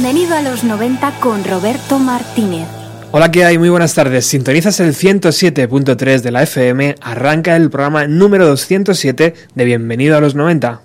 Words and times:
Bienvenido 0.02 0.34
a 0.34 0.40
los 0.40 0.64
90 0.64 1.20
con 1.20 1.44
Roberto 1.44 1.98
Martínez. 1.98 2.66
Hola, 3.10 3.30
¿qué 3.30 3.44
hay? 3.44 3.58
Muy 3.58 3.68
buenas 3.68 3.94
tardes. 3.94 4.24
Sintonizas 4.24 4.80
el 4.80 4.94
107.3 4.94 6.22
de 6.22 6.30
la 6.30 6.42
FM. 6.44 6.94
Arranca 7.02 7.54
el 7.54 7.68
programa 7.68 8.06
número 8.06 8.46
207 8.46 9.34
de 9.54 9.64
Bienvenido 9.66 10.16
a 10.16 10.22
los 10.22 10.34
90. 10.34 10.80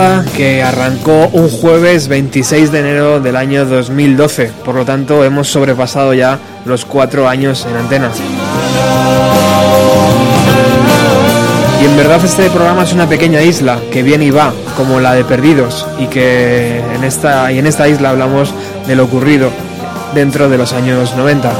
A 0.00 0.16
los 0.16 0.24
90, 0.24 0.36
que 0.36 0.62
arrancó 0.62 1.28
un 1.32 1.48
jueves 1.48 2.08
26 2.08 2.72
de 2.72 2.80
enero 2.80 3.20
del 3.20 3.36
año 3.36 3.64
2012. 3.66 4.50
Por 4.64 4.74
lo 4.74 4.84
tanto, 4.84 5.24
hemos 5.24 5.48
sobrepasado 5.48 6.14
ya 6.14 6.38
los 6.64 6.84
cuatro 6.84 7.28
años 7.28 7.66
en 7.68 7.76
antena. 7.76 8.10
Y 11.80 11.84
en 11.84 11.96
verdad 11.96 12.22
este 12.24 12.50
programa 12.50 12.82
es 12.82 12.92
una 12.92 13.08
pequeña 13.08 13.42
isla 13.42 13.78
que 13.90 14.02
viene 14.02 14.26
y 14.26 14.30
va, 14.30 14.52
como 14.76 15.00
la 15.00 15.14
de 15.14 15.24
Perdidos, 15.24 15.86
y 15.98 16.06
que 16.06 16.82
en 16.94 17.04
esta, 17.04 17.50
y 17.52 17.58
en 17.58 17.66
esta 17.66 17.88
isla 17.88 18.10
hablamos 18.10 18.52
de 18.86 18.96
lo 18.96 19.04
ocurrido 19.04 19.50
dentro 20.14 20.48
de 20.48 20.58
los 20.58 20.72
años 20.72 21.14
90. 21.16 21.52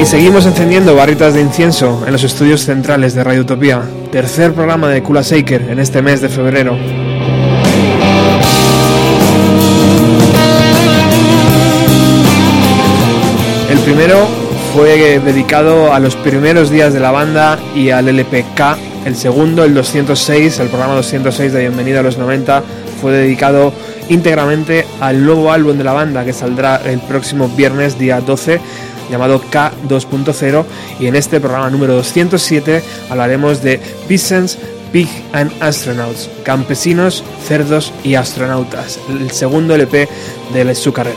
Y 0.00 0.06
seguimos 0.06 0.44
encendiendo 0.44 0.94
barritas 0.94 1.34
de 1.34 1.40
incienso 1.40 2.02
en 2.06 2.12
los 2.12 2.24
estudios 2.24 2.62
centrales 2.62 3.14
de 3.14 3.24
Radio 3.24 3.42
Utopía, 3.42 3.82
tercer 4.14 4.52
programa 4.52 4.88
de 4.90 5.02
Kula 5.02 5.22
Shaker 5.22 5.62
en 5.70 5.80
este 5.80 6.00
mes 6.00 6.20
de 6.20 6.28
febrero. 6.28 6.76
El 13.68 13.78
primero 13.80 14.24
fue 14.72 15.18
dedicado 15.18 15.92
a 15.92 15.98
los 15.98 16.14
primeros 16.14 16.70
días 16.70 16.94
de 16.94 17.00
la 17.00 17.10
banda 17.10 17.58
y 17.74 17.90
al 17.90 18.06
LPK. 18.06 18.78
El 19.04 19.16
segundo, 19.16 19.64
el 19.64 19.74
206, 19.74 20.60
el 20.60 20.68
programa 20.68 20.94
206 20.94 21.52
de 21.52 21.58
Bienvenida 21.62 21.98
a 21.98 22.04
los 22.04 22.16
90, 22.16 22.62
fue 23.02 23.10
dedicado 23.10 23.72
íntegramente 24.08 24.86
al 25.00 25.24
nuevo 25.24 25.50
álbum 25.50 25.76
de 25.76 25.82
la 25.82 25.92
banda 25.92 26.24
que 26.24 26.32
saldrá 26.32 26.80
el 26.84 27.00
próximo 27.00 27.48
viernes 27.48 27.98
día 27.98 28.20
12 28.20 28.60
llamado 29.10 29.40
K2.0 29.50 30.64
y 31.00 31.06
en 31.06 31.16
este 31.16 31.40
programa 31.40 31.70
número 31.70 31.94
207 31.94 32.82
hablaremos 33.10 33.62
de 33.62 33.80
Peasants, 34.08 34.58
Pig 34.92 35.08
and 35.32 35.50
Astronauts, 35.62 36.30
campesinos, 36.44 37.24
cerdos 37.46 37.92
y 38.04 38.14
astronautas, 38.14 38.98
el 39.08 39.30
segundo 39.30 39.74
LP 39.74 40.08
de 40.52 40.74
su 40.74 40.92
carrera. 40.92 41.16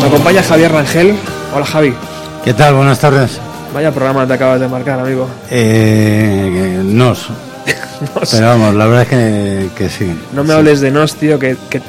Me 0.00 0.06
acompaña 0.08 0.42
Javier 0.42 0.72
Rangel. 0.72 1.14
Hola 1.54 1.64
Javi. 1.66 1.94
¿Qué 2.44 2.52
tal? 2.54 2.74
Buenas 2.74 2.98
tardes. 2.98 3.38
Vaya 3.72 3.90
programa 3.90 4.26
te 4.26 4.34
acabas 4.34 4.60
de 4.60 4.68
marcar, 4.68 5.00
amigo. 5.00 5.28
Eh, 5.50 6.80
nos. 6.84 7.28
Nos. 8.14 8.30
Pero 8.30 8.46
vamos, 8.46 8.74
la 8.74 8.86
verdad 8.86 9.02
es 9.02 9.08
que, 9.08 9.68
que 9.76 9.88
sí. 9.88 10.14
No 10.34 10.42
me 10.42 10.50
Sí. 10.50 10.54
hables 10.58 10.80
de 10.80 10.90
nos, 10.90 11.14
tío, 11.14 11.38
que, 11.38 11.56
que 11.70 11.80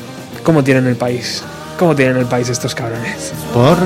¿cómo 0.43 0.63
tienen 0.63 0.87
el 0.87 0.95
país? 0.95 1.43
¿Cómo 1.77 1.93
tienen 1.93 2.15
el 2.15 2.25
país 2.25 2.49
estos 2.49 2.73
cabrones? 2.73 3.33
¿Por? 3.53 3.77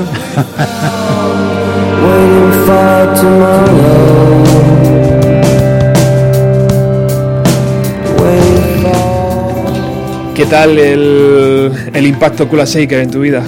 ¿Qué 10.35 10.45
tal 10.45 10.77
el, 10.77 11.71
el 11.93 12.05
impacto 12.05 12.47
Kula 12.47 12.65
Shaker 12.65 12.99
en 12.99 13.11
tu 13.11 13.21
vida? 13.21 13.43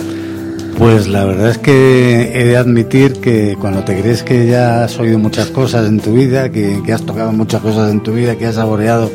Pues 0.77 1.07
la 1.07 1.23
verdad 1.25 1.51
es 1.51 1.59
que 1.59 2.31
he 2.33 2.43
de 2.45 2.57
admitir 2.57 3.21
que 3.21 3.55
cuando 3.59 3.83
te 3.83 4.01
crees 4.01 4.23
que 4.23 4.47
ya 4.47 4.85
has 4.85 4.97
oído 4.97 5.19
muchas 5.19 5.47
cosas 5.47 5.87
en 5.87 5.99
tu 5.99 6.13
vida, 6.13 6.51
que, 6.51 6.81
que 6.83 6.91
has 6.91 7.05
tocado 7.05 7.31
muchas 7.31 7.61
cosas 7.61 7.91
en 7.91 8.01
tu 8.01 8.13
vida, 8.13 8.35
que 8.35 8.47
has 8.47 8.55
saboreado, 8.55 9.11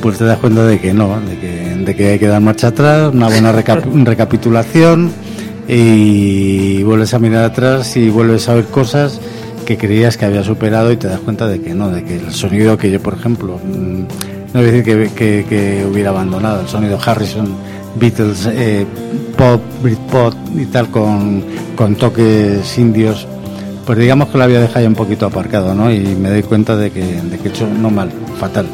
pues 0.00 0.18
te 0.18 0.24
das 0.24 0.38
cuenta 0.38 0.64
de 0.64 0.78
que 0.80 0.92
no, 0.94 1.20
de 1.20 1.36
que, 1.38 1.74
de 1.84 1.94
que 1.96 2.08
hay 2.10 2.18
que 2.18 2.26
dar 2.28 2.40
marcha 2.40 2.68
atrás, 2.68 3.12
una 3.12 3.28
buena 3.28 3.52
recap- 3.52 3.84
recapitulación 4.04 5.10
y 5.68 6.82
vuelves 6.82 7.14
a 7.14 7.18
mirar 7.18 7.44
atrás 7.44 7.96
y 7.96 8.08
vuelves 8.10 8.48
a 8.48 8.54
ver 8.54 8.64
cosas 8.66 9.20
que 9.66 9.76
creías 9.76 10.16
que 10.16 10.24
había 10.24 10.42
superado 10.42 10.90
y 10.92 10.96
te 10.96 11.08
das 11.08 11.20
cuenta 11.20 11.46
de 11.46 11.60
que 11.60 11.74
no, 11.74 11.90
de 11.90 12.02
que 12.04 12.16
el 12.16 12.32
sonido 12.32 12.78
que 12.78 12.90
yo, 12.90 13.00
por 13.00 13.14
ejemplo, 13.14 13.58
mm, 13.62 13.98
no 14.00 14.06
voy 14.54 14.62
a 14.62 14.72
decir 14.72 14.82
que, 14.84 15.10
que- 15.14 15.44
que 15.48 15.86
hubiera 15.90 16.10
abandonado, 16.10 16.62
el 16.62 16.68
sonido 16.68 16.98
Harrison, 17.04 17.48
Beatles, 17.96 18.46
eh, 18.52 18.86
pop, 19.36 19.60
Britpop 19.82 20.34
y 20.56 20.64
tal 20.66 20.88
con, 20.90 21.42
con 21.76 21.96
toques 21.96 22.78
indios, 22.78 23.26
pues 23.84 23.98
digamos 23.98 24.28
que 24.28 24.38
lo 24.38 24.44
había 24.44 24.60
dejado 24.60 24.80
ya 24.82 24.88
un 24.88 24.94
poquito 24.94 25.26
aparcado, 25.26 25.74
¿no? 25.74 25.92
Y 25.92 25.98
me 26.00 26.30
doy 26.30 26.42
cuenta 26.42 26.76
de 26.76 26.90
que, 26.90 27.02
de 27.22 27.38
que 27.38 27.48
he 27.48 27.50
hecho 27.50 27.66
no 27.66 27.90
mal, 27.90 28.10
fatal. 28.38 28.66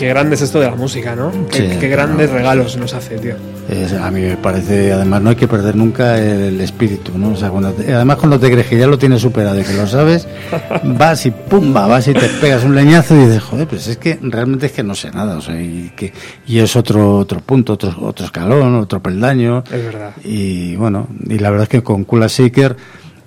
Qué 0.00 0.08
grande 0.08 0.34
es 0.34 0.40
esto 0.40 0.58
de 0.60 0.66
la 0.70 0.76
música, 0.76 1.14
¿no? 1.14 1.30
Qué, 1.50 1.58
Sí, 1.58 1.76
qué 1.78 1.88
claro. 1.88 2.06
grandes 2.08 2.30
regalos 2.30 2.74
nos 2.78 2.94
hace, 2.94 3.18
tío. 3.18 3.34
Es- 3.68 3.92
a 3.92 4.10
mí 4.10 4.22
me 4.22 4.36
parece, 4.38 4.92
además, 4.94 5.20
no 5.20 5.28
hay 5.28 5.36
que 5.36 5.46
perder 5.46 5.76
nunca 5.76 6.18
el, 6.18 6.58
espíritu, 6.62 7.18
¿no? 7.18 7.32
O 7.32 7.36
sea, 7.36 7.50
cuando 7.50 7.70
te- 7.72 7.92
además, 7.92 8.16
cuando 8.16 8.40
te 8.40 8.50
crees 8.50 8.66
que 8.66 8.78
ya 8.78 8.86
lo 8.86 8.96
tienes 8.98 9.20
superado 9.20 9.60
y 9.60 9.62
que 9.62 9.74
lo 9.74 9.86
sabes, 9.86 10.26
vas 10.84 11.26
y 11.26 11.30
pumba, 11.30 11.86
vas 11.86 12.08
y 12.08 12.14
te 12.14 12.28
pegas 12.40 12.64
un 12.64 12.74
leñazo 12.74 13.14
y 13.14 13.26
dices, 13.26 13.42
joder, 13.42 13.68
pues 13.68 13.86
es 13.88 13.98
que 13.98 14.18
realmente 14.22 14.66
es 14.66 14.72
que 14.72 14.82
no 14.82 14.94
sé 14.94 15.10
nada, 15.10 15.36
o 15.36 15.42
sea, 15.42 15.60
y, 15.60 15.92
que, 15.94 16.14
y 16.46 16.60
es 16.60 16.74
otro 16.76 17.18
otro 17.18 17.40
punto, 17.40 17.74
otro, 17.74 17.94
otro 18.00 18.24
escalón, 18.24 18.76
otro 18.76 19.02
peldaño. 19.02 19.62
Es 19.70 19.84
verdad. 19.84 20.12
Y 20.24 20.76
bueno, 20.76 21.08
y 21.28 21.38
la 21.38 21.50
verdad 21.50 21.64
es 21.64 21.68
que 21.68 21.82
con 21.82 22.04
Kula 22.04 22.26
Shaker, 22.28 22.74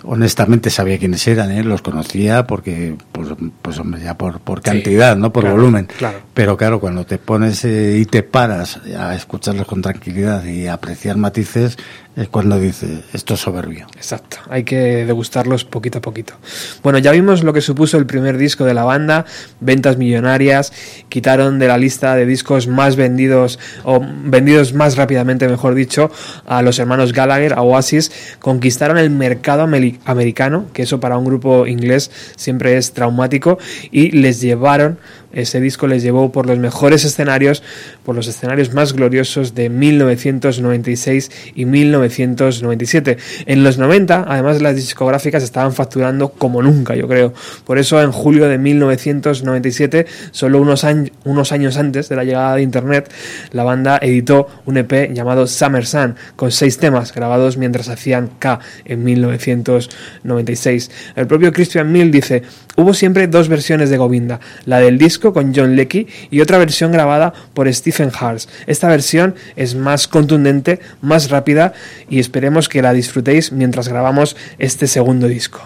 honestamente 0.04 0.70
sabía 0.70 0.98
quiénes 0.98 1.26
eran, 1.28 1.52
¿eh? 1.52 1.64
los 1.64 1.82
conocía 1.82 2.46
porque, 2.46 2.96
pues, 3.12 3.30
pues 3.62 3.80
hombre, 3.80 4.02
ya 4.02 4.18
por, 4.18 4.40
por 4.40 4.60
Sí, 4.60 4.64
cantidad, 4.66 5.16
no 5.16 5.32
por 5.34 5.44
claro, 5.44 5.58
volumen. 5.58 5.88
claro. 5.98 6.20
Pero 6.34 6.58
claro, 6.58 6.80
cuando 6.80 7.06
te 7.06 7.18
pones 7.18 7.64
eh, 7.66 7.98
y 8.00 8.06
te 8.06 8.24
paras 8.24 8.80
a 8.98 9.16
escucharlos 9.16 9.66
con 9.68 9.82
tranquilidad 9.82 10.44
y 10.46 10.68
apreciar 10.68 11.18
matices, 11.18 11.78
es 12.16 12.28
cuando 12.28 12.60
dices, 12.60 13.02
esto 13.14 13.34
es 13.34 13.40
soberbio. 13.40 13.88
Exacto, 13.96 14.38
hay 14.50 14.64
que 14.64 15.06
degustarlos 15.06 15.66
poquito 15.66 15.98
a 15.98 16.02
poquito. 16.02 16.36
Bueno, 16.84 17.00
ya 17.00 17.12
vimos 17.12 17.44
lo 17.44 17.54
que 17.54 17.62
supuso 17.62 17.98
el 17.98 18.06
primer 18.06 18.38
disco 18.38 18.66
de 18.66 18.74
la 18.74 18.84
banda, 18.84 19.26
ventas 19.60 19.98
millonarias, 19.98 20.74
quitaron 21.10 21.58
de 21.58 21.68
la 21.68 21.78
lista 21.78 22.16
de 22.16 22.26
discos 22.26 22.68
más 22.68 22.96
vendidos, 22.96 23.60
o 23.84 24.00
vendidos 24.26 24.74
más 24.74 24.96
rápidamente, 24.96 25.48
mejor 25.48 25.74
dicho, 25.74 26.12
a 26.46 26.62
los 26.62 26.78
hermanos 26.80 27.14
Gallagher, 27.14 27.54
a 27.54 27.62
Oasis, 27.62 28.12
conquistaron 28.40 28.98
el 28.98 29.10
mercado 29.10 29.66
ameri- 29.66 30.00
americano, 30.06 30.66
que 30.74 30.84
eso 30.84 31.00
para 31.00 31.18
un 31.18 31.26
grupo 31.26 31.66
inglés 31.66 32.12
siempre 32.36 32.78
es 32.78 32.94
traumático, 32.94 33.58
y 33.92 34.12
les 34.12 34.40
llevaron, 34.40 35.00
ese 35.34 35.60
disco 35.60 35.88
les 35.88 36.04
llevó 36.04 36.32
por 36.32 36.48
los 36.48 36.60
mejores 36.60 37.04
escenarios, 37.06 37.64
por 38.06 38.16
los 38.16 38.28
escenarios 38.28 38.74
más 38.74 38.94
gloriosos 38.94 39.56
de 39.56 39.70
1996 39.70 41.32
y 41.56 41.66
1997. 41.66 43.18
En 43.46 43.64
los 43.64 43.78
90, 43.78 44.26
además 44.28 44.62
las 44.62 44.76
discográficas 44.76 45.44
estaban 45.44 45.74
facturando 45.74 46.30
como 46.30 46.62
nunca, 46.62 46.96
yo 46.96 47.08
creo. 47.08 47.34
Por 47.66 47.78
eso 47.78 48.02
en 48.02 48.12
julio 48.12 48.48
de 48.48 48.58
1997, 48.58 50.06
solo 50.32 50.62
unos, 50.62 50.84
años 50.84 51.12
unos 51.24 51.52
años 51.52 51.78
antes 51.78 52.10
de 52.10 52.16
la 52.16 52.24
llegada 52.24 52.56
de 52.56 52.62
Internet, 52.62 53.12
la 53.52 53.64
banda 53.64 54.00
editó 54.02 54.48
un 54.66 54.78
EP 54.78 55.14
llamado 55.14 55.48
Summer 55.48 55.86
Sun, 55.86 56.16
con 56.36 56.52
seis 56.52 56.78
temas 56.78 57.14
grabados 57.14 57.58
mientras 57.58 57.90
hacían 57.90 58.30
K 58.40 58.60
en 58.86 59.04
1996. 59.04 60.92
El 61.16 61.28
propio 61.28 61.52
Christian 61.52 61.92
Mill 61.92 62.12
dice, 62.12 62.44
hubo 62.76 62.94
siempre 62.94 63.28
dos 63.28 63.50
versiones 63.50 63.90
de 63.90 63.98
Govinda, 63.98 64.40
la 64.66 64.80
del 64.80 64.98
disco 64.98 65.34
con 65.34 65.54
John 65.56 65.76
Leckie 65.76 66.08
y 66.32 66.42
otra 66.42 66.58
versión 66.58 66.92
grabada 66.92 67.34
por 67.54 67.72
Stephen 67.74 68.12
Hars. 68.18 68.50
Esta 68.68 68.88
versión 68.88 69.36
es 69.56 69.76
más 69.76 70.08
contundente, 70.08 70.80
más 71.02 71.30
rápida 71.30 71.74
y 72.10 72.20
esperemos 72.20 72.70
que 72.70 72.82
la 72.82 72.94
disfrutéis 72.94 73.52
mientras 73.52 73.88
grabamos 73.88 74.36
este 74.58 74.88
segundo 74.88 75.28
disco. 75.28 75.62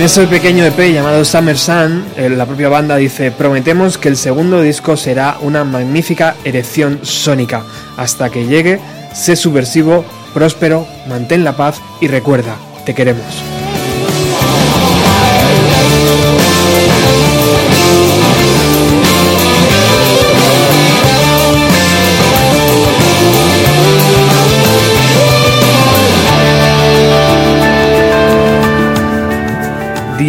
En 0.00 0.06
ese 0.06 0.26
pequeño 0.26 0.64
EP 0.64 0.94
llamado 0.94 1.26
Summer 1.26 1.58
Sun, 1.58 2.06
eh, 2.16 2.30
la 2.30 2.46
propia 2.46 2.70
banda 2.70 2.96
dice, 2.96 3.30
prometemos 3.30 3.98
que 3.98 4.08
el 4.08 4.16
segundo 4.16 4.62
disco 4.62 4.96
será 4.96 5.36
una 5.42 5.62
magnífica 5.62 6.36
erección 6.42 7.00
sónica. 7.02 7.64
Hasta 7.98 8.30
que 8.30 8.46
llegue, 8.46 8.80
sé 9.12 9.36
subversivo, 9.36 10.02
próspero, 10.32 10.86
mantén 11.06 11.44
la 11.44 11.54
paz 11.54 11.82
y 12.00 12.08
recuerda, 12.08 12.56
te 12.86 12.94
queremos. 12.94 13.49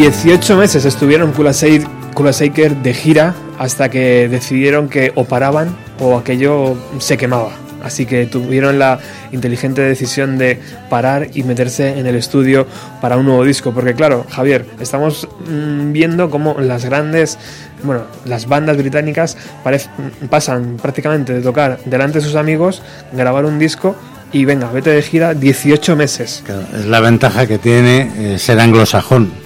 18 0.01 0.57
meses 0.57 0.83
estuvieron 0.85 1.31
Kula 1.31 1.51
Shaker 1.51 1.83
Kula 2.15 2.31
Shaker 2.31 2.75
de 2.77 2.91
gira 2.95 3.35
hasta 3.59 3.89
que 3.89 4.27
decidieron 4.27 4.89
que 4.89 5.11
o 5.13 5.25
paraban 5.25 5.75
o 5.99 6.17
aquello 6.17 6.75
se 6.97 7.17
quemaba. 7.17 7.51
Así 7.83 8.07
que 8.07 8.25
tuvieron 8.25 8.79
la 8.79 8.97
inteligente 9.31 9.81
decisión 9.81 10.39
de 10.39 10.59
parar 10.89 11.27
y 11.35 11.43
meterse 11.43 11.99
en 11.99 12.07
el 12.07 12.15
estudio 12.15 12.65
para 12.99 13.15
un 13.17 13.27
nuevo 13.27 13.45
disco. 13.45 13.73
Porque 13.73 13.93
claro, 13.93 14.25
Javier, 14.27 14.65
estamos 14.79 15.27
mm, 15.47 15.91
viendo 15.91 16.31
cómo 16.31 16.55
las 16.59 16.83
grandes, 16.83 17.37
bueno, 17.83 18.01
las 18.25 18.47
bandas 18.47 18.77
británicas 18.77 19.37
parec- 19.63 19.87
pasan 20.31 20.77
prácticamente 20.81 21.31
de 21.33 21.41
tocar 21.41 21.77
delante 21.85 22.17
de 22.17 22.25
sus 22.25 22.33
amigos, 22.35 22.81
grabar 23.13 23.45
un 23.45 23.59
disco 23.59 23.95
y 24.33 24.45
venga, 24.45 24.71
vete 24.71 24.89
de 24.89 25.03
gira 25.03 25.35
18 25.35 25.95
meses. 25.95 26.43
Es 26.75 26.85
la 26.87 27.01
ventaja 27.01 27.45
que 27.45 27.59
tiene 27.59 28.09
eh, 28.33 28.39
ser 28.39 28.59
anglosajón. 28.59 29.40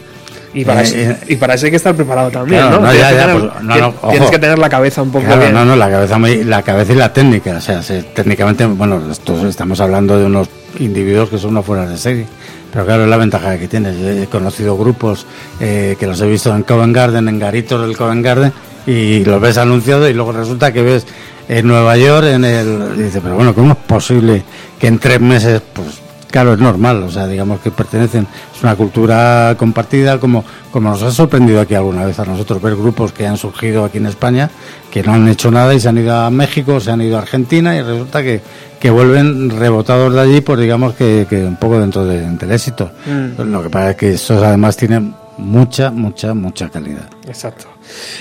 Y 0.56 0.64
para, 0.66 0.82
Eh, 0.82 0.84
eso, 0.86 0.96
eh, 0.98 1.18
y 1.28 1.36
para 1.36 1.54
eso 1.54 1.66
hay 1.66 1.72
que 1.72 1.76
estar 1.78 1.94
preparado 1.96 2.32
también, 2.32 2.62
Claro, 2.62 2.78
¿no? 2.80 2.82
no, 2.88 2.92
Tienes 2.92 3.02
ya, 3.02 3.10
que 3.10 3.16
ya, 3.16 3.26
tener- 3.28 3.42
pues, 3.52 3.64
no, 3.64 3.74
ti- 3.74 3.80
no, 3.82 3.92
tienes 4.10 4.22
ojo. 4.22 4.32
que 4.32 4.40
tener 4.40 4.58
la 4.60 4.70
cabeza 4.70 5.02
un 5.02 5.12
poco 5.12 5.26
Claro, 5.26 5.42
bien. 5.42 5.54
no, 5.54 5.66
no, 5.66 5.76
la 5.76 5.90
cabeza, 5.92 6.18
muy- 6.18 6.44
la 6.46 6.62
cabeza 6.64 6.94
y 6.94 6.96
la 6.96 7.12
técnica. 7.14 7.58
O 7.58 7.62
sea, 7.62 7.84
se- 7.84 8.04
técnicamente, 8.04 8.66
bueno, 8.66 9.02
esto- 9.12 9.48
estamos 9.48 9.80
hablando 9.82 10.18
de 10.18 10.26
unos 10.26 10.48
individuos 10.80 11.30
que 11.30 11.38
son 11.38 11.52
unos 11.52 11.66
fuera 11.66 11.86
de 11.86 11.98
serie. 11.98 12.26
Pero 12.72 12.86
claro, 12.86 13.04
es 13.04 13.10
la 13.10 13.18
ventaja 13.18 13.58
que 13.58 13.68
tienes. 13.68 13.96
He 14.02 14.28
conocido 14.28 14.78
grupos 14.78 15.26
eh, 15.60 15.96
que 16.00 16.08
los 16.08 16.20
he 16.22 16.28
visto 16.28 16.54
en 16.56 16.64
Covent 16.64 16.96
Garden, 16.96 17.28
en 17.30 17.38
garitos 17.40 17.86
del 17.86 17.96
Covent 17.98 18.24
Garden, 18.24 18.52
y 18.88 19.24
los 19.26 19.40
ves 19.42 19.58
anunciados 19.58 20.10
y 20.10 20.14
luego 20.14 20.32
resulta 20.32 20.72
que 20.74 20.82
ves 20.82 21.06
en 21.50 21.68
Nueva 21.68 21.96
York, 21.98 22.28
en 22.28 22.44
el... 22.46 22.80
Y 22.98 23.04
dices, 23.04 23.22
pero 23.24 23.36
bueno, 23.36 23.54
¿cómo 23.54 23.72
es 23.74 23.78
posible 23.80 24.44
que 24.80 24.88
en 24.88 25.00
tres 25.00 25.20
meses, 25.22 25.62
pues 25.74 25.88
Claro, 26.36 26.51
es 26.51 26.60
normal, 26.60 27.01
o 27.01 27.10
sea, 27.10 27.27
digamos 27.27 27.62
que 27.62 27.72
pertenecen, 27.72 28.27
es 28.54 28.62
una 28.62 28.75
cultura 28.75 29.56
compartida, 29.58 30.20
como, 30.20 30.44
como 30.70 30.89
nos 30.89 31.01
ha 31.01 31.10
sorprendido 31.10 31.62
aquí 31.62 31.75
alguna 31.75 32.04
vez 32.04 32.20
a 32.20 32.25
nosotros 32.25 32.62
ver 32.62 32.75
grupos 32.75 33.13
que 33.13 33.25
han 33.25 33.38
surgido 33.38 33.86
aquí 33.86 34.00
en 34.00 34.08
España, 34.08 34.50
que 34.92 35.01
no 35.01 35.13
han 35.13 35.30
hecho 35.30 35.50
nada 35.50 35.74
y 35.74 35.80
se 35.80 35.88
han 35.88 35.98
ido 35.98 36.13
a 36.13 36.30
México, 36.30 36.82
se 36.82 36.92
han 36.92 37.00
ido 37.01 37.15
a 37.18 37.22
Argentina 37.22 37.74
y 37.77 37.82
resulta 37.82 38.22
que, 38.22 38.42
que 38.82 38.89
vuelven 38.89 39.50
rebotados 39.50 40.13
de 40.13 40.20
allí, 40.20 40.42
pues 40.42 40.60
digamos 40.60 40.94
que, 40.96 41.25
que 41.30 41.42
un 41.42 41.56
poco 41.56 41.80
dentro 41.80 42.04
de- 42.06 42.30
del 42.30 42.51
éxito. 42.51 42.92
Lo 43.38 43.63
que 43.63 43.70
pasa 43.70 43.92
es 43.92 43.96
que 43.96 44.12
estos 44.12 44.44
además 44.44 44.75
tienen 44.75 45.15
mucha, 45.38 45.89
mucha, 45.89 46.34
mucha 46.34 46.68
calidad. 46.68 47.08
Exacto. 47.30 47.68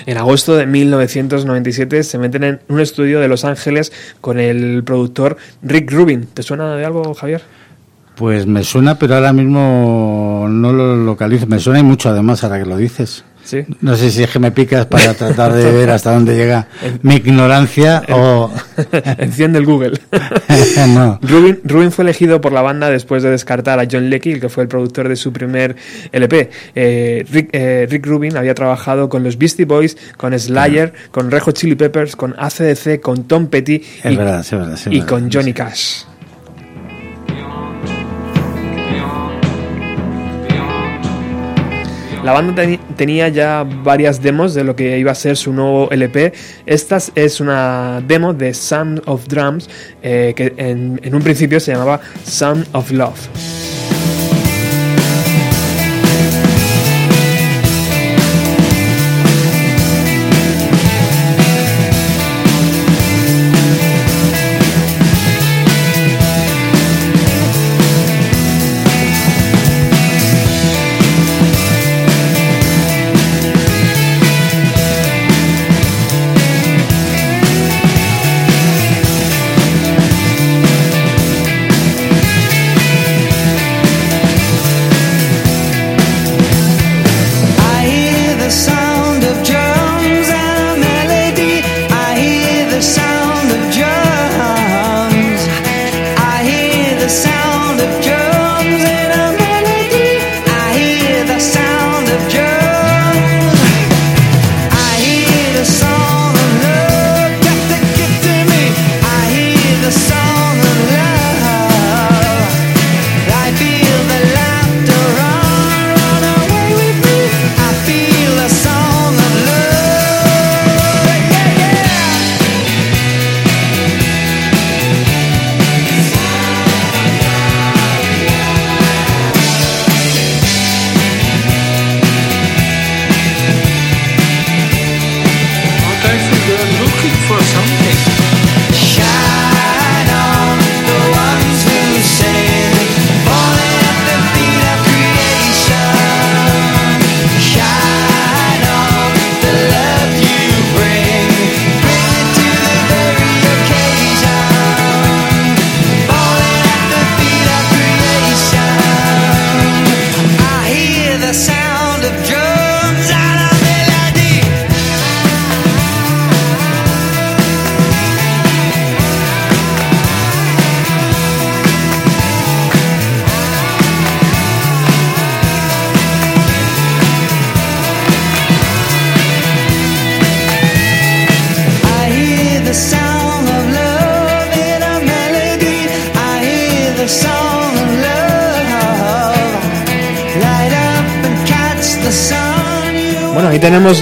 En 0.07 0.19
agosto 0.19 0.55
de 0.55 0.67
1997 0.67 2.05
se 2.05 2.19
meten 2.19 2.45
en 2.45 2.61
un 2.69 2.79
estudio 2.79 3.19
de 3.19 3.27
Los 3.27 3.45
Ángeles 3.45 3.91
con 4.21 4.39
el 4.39 4.85
productor 4.85 5.37
Rick 5.63 5.91
Rubin. 5.91 6.27
¿Te 6.33 6.45
suena 6.45 6.77
de 6.77 6.85
algo, 6.85 7.13
Javier? 7.15 7.43
Pues 8.15 8.47
me 8.47 8.63
suena, 8.63 8.99
pero 8.99 9.17
ahora 9.17 9.33
mismo 9.33 10.47
no 10.49 10.73
lo 10.73 10.97
localizo. 10.97 11.47
Me 11.47 11.59
suena 11.59 11.81
y 11.81 11.83
mucho 11.83 12.09
además 12.11 12.45
ahora 12.45 12.59
que 12.59 12.67
lo 12.67 12.77
dices. 12.77 13.25
Sí. 13.45 13.63
No 13.83 13.95
sé 13.95 14.11
si 14.11 14.23
es 14.23 14.31
que 14.31 14.39
me 14.39 14.53
picas 14.53 14.87
para 14.87 15.13
tratar 15.13 15.53
de 15.53 15.71
ver 15.71 15.91
hasta 15.91 16.15
dónde 16.15 16.35
llega 16.35 16.67
mi 17.03 17.17
ignorancia 17.17 18.03
o... 18.11 18.51
Enciende 19.19 19.59
el 19.59 19.67
Google. 19.67 20.01
no. 20.89 21.19
Rubin, 21.21 21.61
Rubin 21.63 21.93
fue 21.93 22.05
elegido 22.05 22.41
por 22.41 22.53
la 22.53 22.63
banda 22.63 22.89
después 22.89 23.23
de 23.23 23.31
descartar 23.31 23.79
a 23.81 23.87
John 23.91 24.09
Leckie, 24.09 24.33
el 24.33 24.41
que 24.41 24.49
fue 24.49 24.63
el 24.63 24.69
productor 24.69 25.11
de 25.11 25.17
su 25.17 25.31
primer 25.31 25.77
LP. 26.11 26.51
Eh, 26.75 27.27
Rick, 27.31 27.51
eh, 27.53 27.87
Rick 27.91 28.07
Rubin 28.07 28.37
había 28.39 28.55
trabajado 28.55 29.11
con 29.11 29.23
los 29.23 29.37
Beastie 29.37 29.67
Boys, 29.67 29.97
con 30.17 30.39
Slayer, 30.39 30.95
con 31.11 31.31
Red 31.31 31.43
Hot 31.43 31.57
Chili 31.57 31.75
Peppers, 31.75 32.17
con 32.17 32.35
ACDC, 32.39 33.01
con 33.01 33.25
Tom 33.25 33.49
Petty 33.49 33.83
Es 34.03 34.11
y, 34.11 34.17
verdad, 34.17 34.41
es 34.41 34.51
verdad, 34.51 34.73
es 34.73 34.87
y 34.87 34.91
verdad, 34.91 35.07
con. 35.07 35.31
Johnny 35.31 35.53
Cash. 35.53 36.05
La 42.25 42.33
banda 42.33 42.65
tenía 42.97 43.29
ya 43.29 43.65
varias 43.65 44.23
demos 44.23 44.55
de 44.55 44.65
lo 44.65 44.75
que 44.75 44.99
iba 44.99 45.13
a 45.13 45.15
ser 45.15 45.37
su 45.37 45.53
nuevo 45.53 45.91
LP. 45.91 46.33
Esta 46.65 46.97
es 47.15 47.39
una 47.39 48.03
demo 48.09 48.33
de 48.33 48.55
Sound 48.55 49.03
of 49.05 49.29
Drums 49.29 49.69
eh, 50.03 50.33
que 50.35 50.55
en, 50.57 50.99
en 51.05 51.15
un 51.15 51.21
principio 51.21 51.61
se 51.61 51.73
llamaba 51.73 52.01
Sound 52.25 52.67
of 52.73 52.91
Love. 52.93 53.64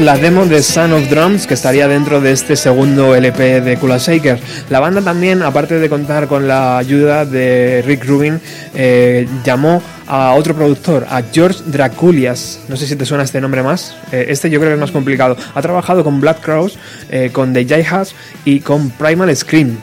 La 0.04 0.16
demo 0.16 0.46
de 0.46 0.62
Sound 0.62 0.94
of 0.94 1.08
Drums 1.08 1.46
que 1.46 1.54
estaría 1.54 1.86
dentro 1.86 2.20
de 2.20 2.32
este 2.32 2.56
segundo 2.56 3.14
LP 3.14 3.60
de 3.60 3.76
Kula 3.76 3.98
Shaker. 3.98 4.38
La 4.68 4.80
banda 4.80 5.00
también, 5.00 5.42
aparte 5.42 5.78
de 5.78 5.88
contar 5.88 6.26
con 6.26 6.48
la 6.48 6.78
ayuda 6.78 7.24
de 7.24 7.84
Rick 7.86 8.04
Rubin, 8.04 8.40
eh, 8.74 9.28
llamó 9.44 9.80
a 10.08 10.34
otro 10.34 10.56
productor, 10.56 11.06
a 11.08 11.22
George 11.32 11.60
Draculias. 11.66 12.60
No 12.68 12.76
sé 12.76 12.86
si 12.86 12.96
te 12.96 13.06
suena 13.06 13.22
este 13.22 13.40
nombre 13.40 13.62
más. 13.62 13.96
Eh, 14.10 14.26
este 14.28 14.50
yo 14.50 14.58
creo 14.58 14.70
que 14.70 14.74
es 14.74 14.80
más 14.80 14.90
complicado. 14.90 15.36
Ha 15.54 15.62
trabajado 15.62 16.02
con 16.02 16.20
Black 16.20 16.40
Crowes, 16.40 16.76
eh, 17.08 17.30
con 17.32 17.52
The 17.52 17.64
Jayhas 17.64 18.14
y 18.44 18.58
con 18.58 18.90
Primal 18.90 19.34
Scream. 19.36 19.76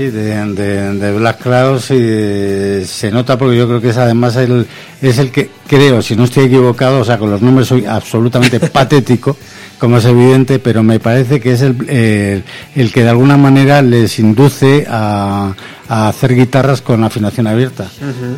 Sí, 0.00 0.08
de, 0.08 0.34
de, 0.54 0.94
de 0.94 1.12
Black 1.12 1.42
Clouds 1.42 1.90
y 1.90 2.86
se 2.86 3.10
nota 3.10 3.36
porque 3.36 3.58
yo 3.58 3.68
creo 3.68 3.82
que 3.82 3.90
es 3.90 3.98
además 3.98 4.34
el, 4.36 4.66
es 5.02 5.18
el 5.18 5.30
que 5.30 5.50
creo, 5.66 6.00
si 6.00 6.16
no 6.16 6.24
estoy 6.24 6.44
equivocado, 6.44 7.00
o 7.00 7.04
sea, 7.04 7.18
con 7.18 7.30
los 7.30 7.42
nombres 7.42 7.68
soy 7.68 7.84
absolutamente 7.84 8.60
patético, 8.70 9.36
como 9.78 9.98
es 9.98 10.06
evidente, 10.06 10.58
pero 10.58 10.82
me 10.82 11.00
parece 11.00 11.38
que 11.38 11.52
es 11.52 11.60
el, 11.60 11.86
el, 11.90 12.44
el 12.76 12.92
que 12.94 13.02
de 13.02 13.10
alguna 13.10 13.36
manera 13.36 13.82
les 13.82 14.18
induce 14.18 14.86
a, 14.88 15.52
a 15.86 16.08
hacer 16.08 16.34
guitarras 16.34 16.80
con 16.80 17.04
afinación 17.04 17.46
abierta. 17.46 17.86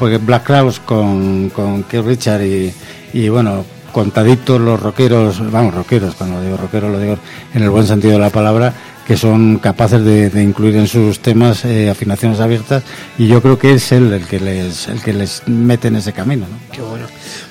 Porque 0.00 0.18
Black 0.18 0.42
Clouds 0.42 0.80
con, 0.80 1.50
con 1.50 1.84
Keith 1.84 2.04
Richard 2.04 2.42
y, 2.42 2.74
y 3.12 3.28
bueno, 3.28 3.64
contaditos 3.92 4.60
los 4.60 4.80
rockeros, 4.80 5.38
vamos, 5.52 5.74
rockeros, 5.74 6.16
cuando 6.16 6.42
digo 6.42 6.56
rockeros 6.56 6.90
lo 6.90 6.98
digo 6.98 7.18
en 7.54 7.62
el 7.62 7.70
buen 7.70 7.86
sentido 7.86 8.14
de 8.14 8.18
la 8.18 8.30
palabra, 8.30 8.72
que 9.06 9.16
son 9.16 9.58
capaces 9.58 10.04
de, 10.04 10.42
incluir 10.42 10.76
en 10.76 10.86
sus 10.86 11.20
temas 11.20 11.64
eh, 11.64 11.90
afinaciones 11.90 12.40
abiertas 12.40 12.82
y 13.18 13.26
yo 13.26 13.42
creo 13.42 13.58
que 13.58 13.72
es 13.74 13.92
él 13.92 14.12
el 14.12 14.26
que 14.26 14.40
les 14.40 14.88
el 14.88 15.00
que 15.00 15.12
les 15.12 15.42
mete 15.46 15.88
en 15.88 15.96
ese 15.96 16.12
camino 16.12 16.46
¿no? 16.48 16.56
Qué 16.72 16.82
bueno. 16.82 17.06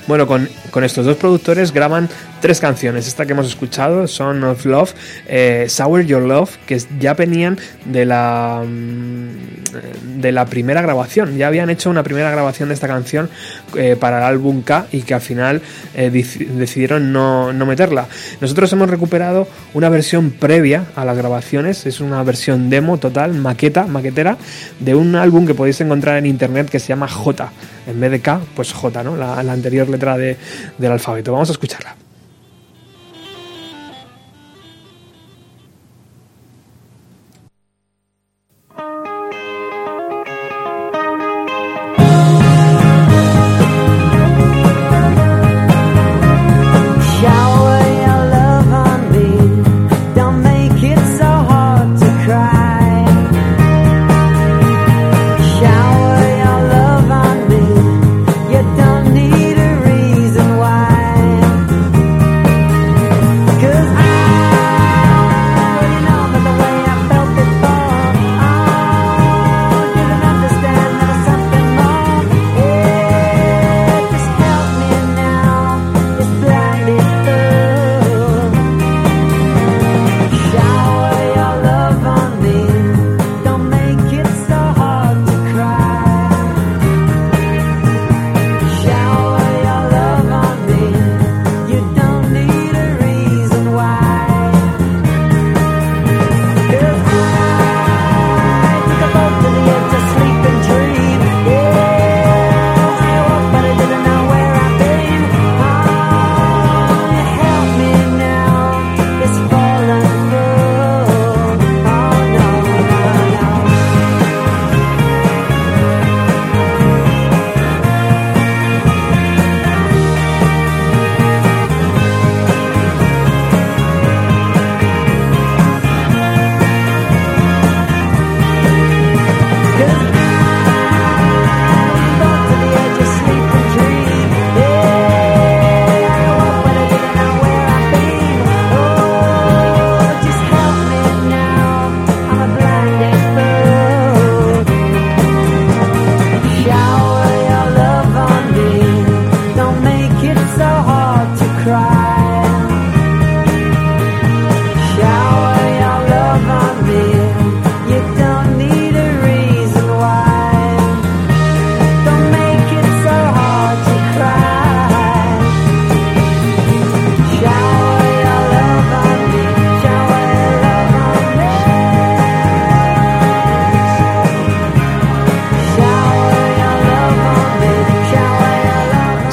Bueno, 0.06 0.26
con, 0.26 0.48
con 0.70 0.84
estos 0.84 1.06
dos 1.06 1.16
productores 1.16 1.72
graban 1.72 2.08
tres 2.42 2.60
canciones. 2.60 3.06
Esta 3.08 3.24
que 3.24 3.32
hemos 3.32 3.46
escuchado, 3.46 4.06
Son 4.06 4.44
of 4.44 4.66
Love, 4.66 4.92
eh, 5.26 5.64
Sour 5.68 6.02
Your 6.02 6.20
Love, 6.22 6.58
que 6.66 6.78
ya 7.00 7.14
venían 7.14 7.58
de 7.86 8.04
la 8.04 8.62
mm, 8.66 10.20
de 10.20 10.32
la 10.32 10.44
primera 10.44 10.82
grabación. 10.82 11.38
Ya 11.38 11.46
habían 11.46 11.70
hecho 11.70 11.88
una 11.88 12.02
primera 12.02 12.30
grabación 12.30 12.68
de 12.68 12.74
esta 12.74 12.86
canción 12.88 13.30
eh, 13.76 13.96
para 13.98 14.18
el 14.18 14.24
álbum 14.24 14.60
K 14.62 14.86
y 14.92 15.00
que 15.02 15.14
al 15.14 15.22
final 15.22 15.62
eh, 15.94 16.10
deci- 16.12 16.46
decidieron 16.46 17.10
no, 17.12 17.52
no 17.54 17.64
meterla. 17.64 18.06
Nosotros 18.40 18.70
hemos 18.74 18.90
recuperado 18.90 19.48
una 19.72 19.88
versión 19.88 20.30
previa 20.32 20.84
a 20.94 21.04
las 21.06 21.16
grabaciones, 21.16 21.86
es 21.86 22.00
una 22.00 22.22
versión 22.22 22.68
demo 22.68 22.98
total, 22.98 23.32
maqueta, 23.34 23.86
maquetera, 23.86 24.36
de 24.78 24.94
un 24.94 25.14
álbum 25.16 25.46
que 25.46 25.54
podéis 25.54 25.80
encontrar 25.80 26.18
en 26.18 26.26
internet 26.26 26.68
que 26.68 26.78
se 26.80 26.88
llama 26.88 27.08
J. 27.08 27.50
En 27.86 27.98
vez 28.00 28.10
de 28.10 28.20
K, 28.20 28.40
pues 28.54 28.72
J, 28.72 29.02
¿no? 29.04 29.16
La, 29.16 29.42
la 29.42 29.52
anterior 29.52 29.88
letra 29.88 30.18
de- 30.18 30.36
del 30.76 30.92
alfabeto. 30.92 31.32
Vamos 31.32 31.48
a 31.48 31.52
escucharla. 31.52 32.01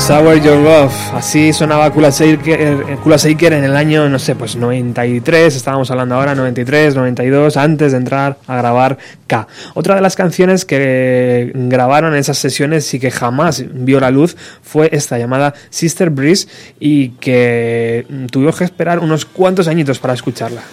Sour 0.10 0.41
Your 0.41 0.58
Love, 0.58 1.13
así 1.13 1.54
sonaba 1.54 1.86
eh, 1.86 2.98
Kula 3.04 3.17
Shaker 3.17 3.54
en 3.54 3.63
el 3.63 3.76
año, 3.76 4.10
no 4.10 4.17
sé, 4.17 4.34
pues 4.34 4.56
93, 4.56 5.56
estábamos 5.56 5.91
hablando 5.91 6.15
ahora, 6.15 6.34
93, 6.34 6.95
92, 6.95 7.56
antes 7.58 7.91
de 7.91 8.00
entrar 8.00 8.39
a 8.48 8.58
grabar 8.58 8.98
K. 9.28 9.48
Otra 9.76 9.93
de 9.93 10.02
las 10.02 10.15
canciones 10.15 10.65
que 10.65 11.52
grabaron 11.54 12.13
en 12.13 12.19
esas 12.22 12.39
sesiones 12.39 12.91
y 12.95 13.00
que 13.00 13.12
jamás 13.12 13.63
vio 13.72 14.00
la 14.00 14.10
luz 14.10 14.36
fue 14.63 14.89
esta 14.93 15.19
llamada 15.19 15.54
Sister 15.69 16.10
Breeze 16.10 16.48
y 16.80 17.10
que 17.10 18.08
mm, 18.10 18.26
tuvimos 18.26 18.58
que 18.58 18.63
esperar 18.63 18.98
unos 18.98 19.26
cuantos 19.26 19.67
añitos 19.67 20.00
para 20.00 20.15
escucharla. 20.15 20.63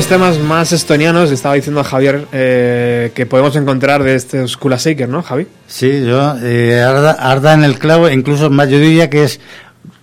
Los 0.00 0.06
temas 0.08 0.38
más 0.38 0.72
estonianos, 0.72 1.30
estaba 1.30 1.56
diciendo 1.56 1.82
a 1.82 1.84
Javier, 1.84 2.26
eh, 2.32 3.12
que 3.14 3.26
podemos 3.26 3.54
encontrar 3.56 4.02
de 4.02 4.14
estos 4.14 4.56
Kula 4.56 4.78
Shaker, 4.78 5.06
¿no, 5.06 5.22
Javi? 5.22 5.46
Sí, 5.66 6.06
yo, 6.06 6.36
eh, 6.42 6.80
arda, 6.80 7.52
en 7.52 7.64
el 7.64 7.78
clavo, 7.78 8.08
incluso 8.08 8.48
más 8.48 8.70
yo 8.70 8.78
diría 8.78 9.10
que 9.10 9.24
es 9.24 9.40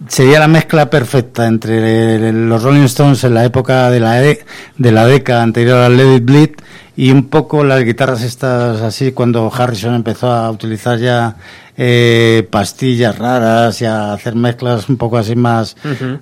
sería 0.08 0.40
la 0.40 0.48
mezcla 0.48 0.92
perfecta 0.92 1.48
entre 1.48 2.32
los 2.32 2.62
Rolling 2.62 2.84
Stones 2.84 3.24
en 3.24 3.34
la 3.34 3.44
época 3.44 3.90
de 3.90 4.00
la, 4.00 4.24
e- 4.24 4.46
de 4.78 4.92
la 4.92 5.08
década 5.08 5.42
anterior 5.42 5.80
al 5.80 5.98
Let 5.98 6.20
Bleed 6.20 6.52
y 6.96 7.10
un 7.10 7.28
poco 7.30 7.64
las 7.64 7.84
guitarras 7.84 8.22
estas 8.22 8.82
así 8.82 9.14
cuando 9.14 9.52
Harrison 9.52 9.96
empezó 9.96 10.32
a 10.32 10.52
utilizar 10.52 11.00
ya 11.00 11.38
eh, 11.78 12.48
pastillas 12.50 13.18
raras 13.18 13.80
y 13.82 13.86
a 13.86 14.14
hacer 14.14 14.36
mezclas 14.36 14.90
un 14.90 14.98
poco 14.98 15.18
así 15.18 15.36
más, 15.36 15.76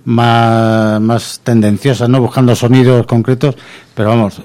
más, 0.04 1.02
más 1.02 1.40
tendenciosas, 1.44 2.10
¿no? 2.10 2.20
Buscando 2.22 2.56
sonidos 2.56 3.06
concretos, 3.06 3.56
pero 3.94 4.10
vamos, 4.10 4.42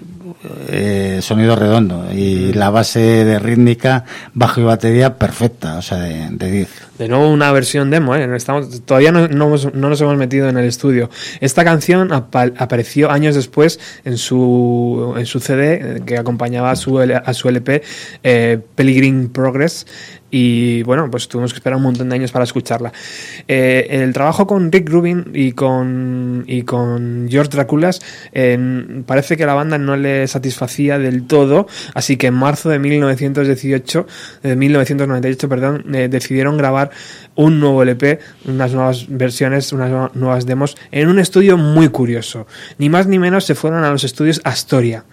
eh, 0.69 1.19
sonido 1.23 1.55
redondo 1.57 2.07
y 2.15 2.53
la 2.55 2.71
base 2.71 3.01
de 3.25 3.39
rítmica, 3.39 4.05
bajo 4.33 4.61
y 4.61 4.65
batería 4.65 5.17
perfecta, 5.19 5.77
o 5.79 5.83
sea, 5.83 5.99
de, 5.99 6.29
de 6.31 6.51
10. 6.51 6.69
De 6.99 7.09
nuevo 7.09 7.29
una 7.31 7.51
versión 7.53 7.91
demo, 7.91 8.15
¿eh? 8.15 8.29
Estamos, 8.37 8.83
todavía 8.85 9.11
no, 9.11 9.27
no 9.29 9.51
no 9.75 9.89
nos 9.89 10.01
hemos 10.01 10.17
metido 10.17 10.49
en 10.49 10.57
el 10.59 10.67
estudio. 10.67 11.11
Esta 11.41 11.65
canción 11.65 12.13
apa- 12.13 12.53
apareció 12.59 13.11
años 13.11 13.35
después 13.35 13.81
en 14.05 14.17
su, 14.19 15.15
en 15.17 15.27
su 15.27 15.41
CD 15.41 15.75
eh, 15.75 16.03
que 16.07 16.17
acompañaba 16.19 16.71
a 16.71 16.77
su, 16.77 16.99
a 17.01 17.35
su 17.35 17.49
LP, 17.49 17.83
eh, 18.23 18.61
Progress. 19.33 19.87
Y 20.31 20.83
bueno, 20.85 21.11
pues 21.11 21.27
tuvimos 21.29 21.53
que 21.53 21.57
esperar 21.59 21.77
un 21.77 21.83
montón 21.83 22.09
de 22.09 22.15
años 22.15 22.31
para 22.31 22.45
escucharla. 22.45 22.93
Eh, 23.49 23.89
el 23.91 24.13
trabajo 24.13 24.47
con 24.47 24.71
Rick 24.71 24.89
Rubin 24.89 25.31
y 25.35 25.53
con, 25.53 26.45
y 26.47 26.63
con 26.63 27.27
George 27.29 27.51
Draculas 27.51 28.01
eh, 28.33 29.03
parece 29.07 29.37
que 29.37 29.45
la 29.47 29.55
banda 29.55 29.77
no 29.79 29.97
le 29.97 30.27
satisfacía 30.29 30.99
del 30.99 31.27
todo, 31.27 31.67
así 31.95 32.17
que 32.17 32.29
en 32.29 32.35
marzo 32.35 32.69
de 32.69 32.79
1918, 32.79 34.07
de 34.43 34.57
1998, 34.57 35.49
perdón, 35.49 35.85
eh, 35.95 36.09
decidieron 36.09 36.57
grabar 36.57 36.91
un 37.35 37.59
nuevo 37.61 37.83
LP, 37.83 38.21
unas 38.47 38.73
nuevas 38.73 39.07
versiones, 39.09 39.73
unas 39.73 39.91
nu- 39.91 40.11
nuevas 40.15 40.47
demos, 40.47 40.77
en 40.93 41.09
un 41.09 41.19
estudio 41.19 41.57
muy 41.57 41.89
curioso. 41.89 42.47
Ni 42.79 42.89
más 42.89 43.07
ni 43.07 43.19
menos 43.19 43.45
se 43.45 43.55
fueron 43.55 43.85
a 43.85 43.91
los 43.91 44.05
estudios 44.05 44.41
Astoria. 44.45 45.05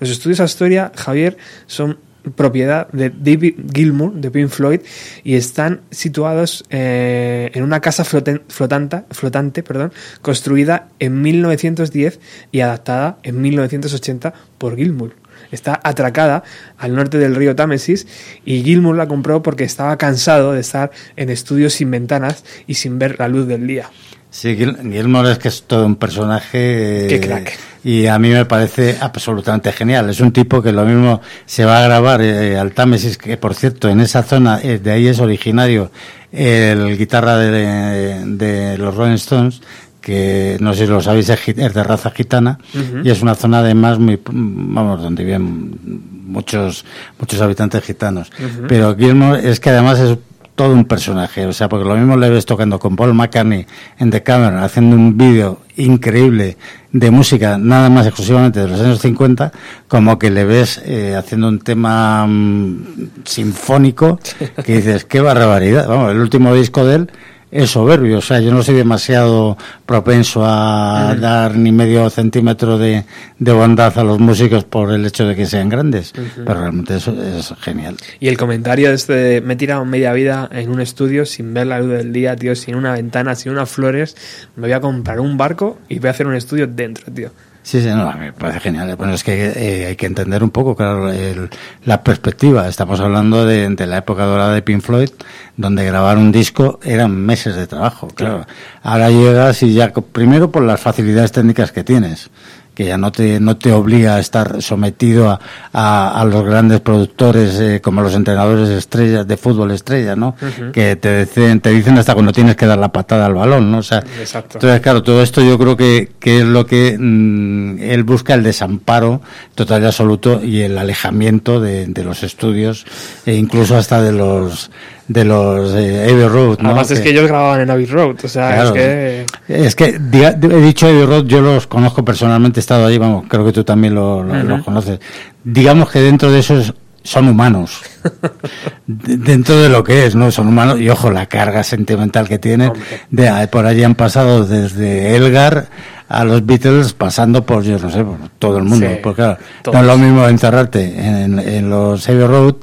Los 0.00 0.10
estudios 0.10 0.40
Astoria, 0.40 0.90
Javier, 0.96 1.36
son 1.66 1.98
propiedad 2.36 2.88
de 2.92 3.10
David 3.10 3.54
Gilmour 3.74 4.14
de 4.14 4.30
Pink 4.30 4.48
Floyd 4.48 4.80
y 5.22 5.34
están 5.34 5.82
situados 5.90 6.64
eh, 6.70 7.50
en 7.54 7.62
una 7.62 7.80
casa 7.80 8.04
floten- 8.04 8.42
flotanta- 8.48 9.04
flotante 9.10 9.62
perdón, 9.62 9.92
construida 10.22 10.88
en 10.98 11.20
1910 11.22 12.20
y 12.52 12.60
adaptada 12.60 13.18
en 13.22 13.40
1980 13.40 14.32
por 14.58 14.76
Gilmour. 14.76 15.14
Está 15.50 15.80
atracada 15.84 16.42
al 16.78 16.94
norte 16.94 17.18
del 17.18 17.34
río 17.34 17.54
Támesis 17.54 18.06
y 18.44 18.62
Gilmour 18.62 18.96
la 18.96 19.06
compró 19.06 19.42
porque 19.42 19.64
estaba 19.64 19.96
cansado 19.98 20.52
de 20.52 20.60
estar 20.60 20.90
en 21.16 21.30
estudios 21.30 21.74
sin 21.74 21.90
ventanas 21.90 22.44
y 22.66 22.74
sin 22.74 22.98
ver 22.98 23.16
la 23.18 23.28
luz 23.28 23.46
del 23.46 23.66
día. 23.66 23.90
Sí, 24.34 24.56
Gilmore 24.56 25.30
es 25.30 25.38
que 25.38 25.46
es 25.46 25.62
todo 25.62 25.86
un 25.86 25.94
personaje. 25.94 27.06
Qué 27.08 27.14
eh, 27.14 27.20
crack. 27.20 27.56
Y 27.84 28.08
a 28.08 28.18
mí 28.18 28.30
me 28.30 28.44
parece 28.44 28.96
absolutamente 29.00 29.70
genial. 29.70 30.10
Es 30.10 30.18
un 30.18 30.32
tipo 30.32 30.60
que 30.60 30.72
lo 30.72 30.84
mismo 30.84 31.20
se 31.46 31.64
va 31.64 31.78
a 31.78 31.84
grabar 31.84 32.20
eh, 32.20 32.58
al 32.58 32.72
Támesis, 32.72 33.16
que 33.16 33.36
por 33.36 33.54
cierto, 33.54 33.88
en 33.88 34.00
esa 34.00 34.24
zona, 34.24 34.58
eh, 34.60 34.80
de 34.80 34.90
ahí 34.90 35.06
es 35.06 35.20
originario 35.20 35.92
el 36.32 36.98
guitarra 36.98 37.36
de, 37.36 38.24
de 38.26 38.76
los 38.76 38.96
Rolling 38.96 39.14
Stones, 39.14 39.60
que 40.00 40.56
no 40.58 40.74
sé 40.74 40.86
si 40.86 40.90
lo 40.90 41.00
sabéis, 41.00 41.28
es 41.30 41.74
de 41.74 41.84
raza 41.84 42.10
gitana, 42.10 42.58
y 43.04 43.10
es 43.10 43.22
una 43.22 43.36
zona 43.36 43.60
además 43.60 44.00
muy, 44.00 44.20
vamos, 44.26 45.00
donde 45.00 45.22
viven 45.22 45.78
muchos, 46.26 46.84
muchos 47.20 47.40
habitantes 47.40 47.84
gitanos. 47.84 48.32
Pero 48.66 48.96
Gilmore 48.96 49.48
es 49.48 49.60
que 49.60 49.70
además 49.70 50.00
es 50.00 50.18
todo 50.54 50.72
un 50.72 50.84
personaje, 50.84 51.46
o 51.46 51.52
sea, 51.52 51.68
porque 51.68 51.88
lo 51.88 51.96
mismo 51.96 52.16
le 52.16 52.30
ves 52.30 52.46
tocando 52.46 52.78
con 52.78 52.96
Paul 52.96 53.14
McCartney 53.14 53.66
en 53.98 54.10
The 54.10 54.22
Cameron, 54.22 54.58
haciendo 54.62 54.96
un 54.96 55.16
vídeo 55.16 55.60
increíble 55.76 56.56
de 56.92 57.10
música, 57.10 57.58
nada 57.58 57.90
más 57.90 58.06
exclusivamente 58.06 58.60
de 58.60 58.68
los 58.68 58.80
años 58.80 59.00
50, 59.00 59.50
como 59.88 60.18
que 60.18 60.30
le 60.30 60.44
ves 60.44 60.80
eh, 60.84 61.16
haciendo 61.16 61.48
un 61.48 61.58
tema 61.58 62.24
mm, 62.26 62.86
sinfónico, 63.24 64.20
que 64.64 64.76
dices, 64.76 65.04
qué 65.04 65.20
barbaridad, 65.20 65.88
vamos, 65.88 66.12
el 66.12 66.20
último 66.20 66.54
disco 66.54 66.84
de 66.84 66.94
él 66.96 67.10
es 67.54 67.70
soberbio, 67.70 68.18
o 68.18 68.20
sea, 68.20 68.40
yo 68.40 68.50
no 68.52 68.64
soy 68.64 68.74
demasiado 68.74 69.56
propenso 69.86 70.44
a 70.44 71.14
dar 71.14 71.56
ni 71.56 71.70
medio 71.70 72.10
centímetro 72.10 72.78
de, 72.78 73.04
de 73.38 73.52
bondad 73.52 73.96
a 73.96 74.02
los 74.02 74.18
músicos 74.18 74.64
por 74.64 74.92
el 74.92 75.06
hecho 75.06 75.24
de 75.24 75.36
que 75.36 75.46
sean 75.46 75.68
grandes, 75.68 76.12
pero 76.44 76.58
realmente 76.58 76.96
eso 76.96 77.14
es 77.22 77.54
genial. 77.60 77.96
Y 78.18 78.26
el 78.26 78.36
comentario 78.36 78.88
de 78.88 78.96
este 78.96 79.12
de, 79.12 79.40
me 79.40 79.54
he 79.54 79.56
tirado 79.56 79.84
media 79.84 80.12
vida 80.12 80.48
en 80.50 80.68
un 80.68 80.80
estudio 80.80 81.24
sin 81.26 81.54
ver 81.54 81.68
la 81.68 81.78
luz 81.78 81.90
del 81.90 82.12
día, 82.12 82.34
tío, 82.34 82.56
sin 82.56 82.74
una 82.74 82.94
ventana, 82.94 83.36
sin 83.36 83.52
unas 83.52 83.70
flores, 83.70 84.16
me 84.56 84.62
voy 84.62 84.72
a 84.72 84.80
comprar 84.80 85.20
un 85.20 85.36
barco 85.36 85.78
y 85.88 86.00
voy 86.00 86.08
a 86.08 86.10
hacer 86.10 86.26
un 86.26 86.34
estudio 86.34 86.66
dentro, 86.66 87.12
tío. 87.12 87.30
Sí, 87.66 87.80
sí, 87.80 87.86
no, 87.88 88.10
a 88.10 88.12
mí 88.12 88.26
me 88.26 88.32
parece 88.34 88.60
genial. 88.60 88.94
Bueno, 88.96 89.14
es 89.14 89.24
que 89.24 89.46
eh, 89.56 89.86
hay 89.86 89.96
que 89.96 90.04
entender 90.04 90.44
un 90.44 90.50
poco, 90.50 90.76
claro, 90.76 91.10
el- 91.10 91.48
la 91.86 92.02
perspectiva. 92.04 92.68
Estamos 92.68 93.00
hablando 93.00 93.46
de, 93.46 93.70
de 93.70 93.86
la 93.86 93.96
época 93.98 94.24
dorada 94.26 94.52
de 94.54 94.60
Pink 94.60 94.82
Floyd, 94.82 95.08
donde 95.56 95.82
grabar 95.86 96.18
un 96.18 96.30
disco 96.30 96.78
eran 96.84 97.16
meses 97.16 97.56
de 97.56 97.66
trabajo, 97.66 98.08
claro. 98.08 98.46
Ahora 98.82 99.08
llegas 99.10 99.62
y 99.62 99.72
ya, 99.72 99.90
primero 99.94 100.50
por 100.50 100.62
las 100.62 100.78
facilidades 100.78 101.32
técnicas 101.32 101.72
que 101.72 101.82
tienes, 101.84 102.28
que 102.74 102.84
ya 102.86 102.98
no 102.98 103.12
te, 103.12 103.40
no 103.40 103.56
te 103.56 103.72
obliga 103.72 104.16
a 104.16 104.20
estar 104.20 104.60
sometido 104.60 105.30
a, 105.30 105.40
a, 105.72 106.20
a 106.20 106.24
los 106.24 106.44
grandes 106.44 106.80
productores 106.80 107.58
eh, 107.60 107.80
como 107.80 108.02
los 108.02 108.14
entrenadores 108.14 108.68
estrellas 108.68 109.26
de 109.26 109.36
fútbol 109.36 109.70
estrella, 109.70 110.16
¿no? 110.16 110.34
Que 110.72 110.96
te 110.96 111.24
dicen, 111.24 111.60
te 111.60 111.70
dicen 111.70 111.96
hasta 111.98 112.14
cuando 112.14 112.32
tienes 112.32 112.56
que 112.56 112.66
dar 112.66 112.78
la 112.78 112.92
patada 112.92 113.26
al 113.26 113.34
balón, 113.34 113.70
¿no? 113.70 113.78
O 113.78 113.82
sea, 113.82 114.02
Exacto. 114.18 114.58
entonces, 114.58 114.80
claro, 114.80 115.02
todo 115.02 115.22
esto 115.22 115.42
yo 115.42 115.58
creo 115.58 115.76
que, 115.76 116.12
que 116.18 116.40
es 116.40 116.44
lo 116.44 116.66
que 116.66 116.96
mm, 116.98 117.78
él 117.80 118.02
busca, 118.02 118.34
el 118.34 118.42
desamparo 118.42 119.20
total 119.54 119.82
y 119.82 119.86
absoluto 119.86 120.42
y 120.42 120.62
el 120.62 120.76
alejamiento 120.76 121.60
de, 121.60 121.86
de 121.86 122.04
los 122.04 122.22
estudios 122.22 122.84
e 123.26 123.34
incluso 123.34 123.76
hasta 123.76 124.02
de 124.02 124.12
los 124.12 124.70
de 125.08 125.24
los 125.24 125.74
eh, 125.74 126.08
Abbey 126.10 126.26
Road, 126.28 126.58
¿no? 126.60 126.70
Además 126.70 126.90
es 126.90 127.00
que 127.00 127.10
ellos 127.10 127.26
grababan 127.28 127.60
en 127.60 127.70
Abbey 127.70 127.86
Road, 127.86 128.16
o 128.24 128.28
sea, 128.28 128.54
Claro. 128.54 128.68
es 128.68 128.72
que... 128.74 129.26
Es 129.48 129.74
que 129.74 129.98
diga- 130.00 130.38
he 130.42 130.60
dicho 130.62 130.86
Abbey 130.86 131.04
Road, 131.04 131.24
yo 131.26 131.40
los 131.42 131.66
conozco 131.66 132.04
personalmente, 132.04 132.60
he 132.60 132.62
estado 132.62 132.86
allí, 132.86 132.96
vamos, 132.98 133.24
creo 133.28 133.44
que 133.44 133.52
tú 133.52 133.64
también 133.64 133.94
lo, 133.94 134.22
lo- 134.22 134.42
los 134.42 134.64
conoces. 134.64 134.98
Digamos 135.44 135.90
que 135.90 136.00
dentro 136.00 136.30
de 136.32 136.38
esos 136.40 136.72
son 137.02 137.28
humanos. 137.28 137.82
Dentro 138.86 139.56
de 139.60 139.68
lo 139.68 139.82
que 139.84 140.06
es, 140.06 140.14
¿no? 140.14 140.30
Son 140.30 140.46
humanos 140.48 140.80
y 140.80 140.88
ojo, 140.88 141.10
la 141.10 141.26
carga 141.26 141.62
sentimental 141.62 142.28
que 142.28 142.38
tienen. 142.38 142.72
De, 143.10 143.28
ahí 143.28 143.46
por 143.46 143.66
allí 143.66 143.82
han 143.82 143.94
pasado 143.94 144.44
desde 144.44 145.16
Elgar 145.16 145.66
a 146.08 146.24
los 146.24 146.44
Beatles, 146.44 146.92
pasando 146.92 147.44
por, 147.44 147.62
yo 147.62 147.78
no 147.78 147.90
sé, 147.90 148.04
por 148.04 148.16
todo 148.38 148.58
el 148.58 148.64
mundo. 148.64 148.86
Sí, 148.88 148.96
porque 149.02 149.22
claro, 149.22 149.38
todos. 149.62 149.74
no 149.74 149.80
es 149.80 149.86
lo 149.86 149.98
mismo 149.98 150.28
encerrarte 150.28 150.84
en, 150.98 151.38
en 151.38 151.70
los 151.70 152.06
Abbey 152.08 152.26
Road 152.26 152.54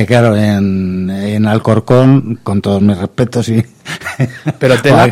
que 0.00 0.06
claro, 0.06 0.36
en, 0.36 1.10
en 1.10 1.46
Alcorcón, 1.46 2.38
con 2.42 2.60
todos 2.60 2.80
mis 2.82 2.96
respetos 2.96 3.48
y, 3.48 3.64
Pero 4.58 4.76
tela, 4.82 5.10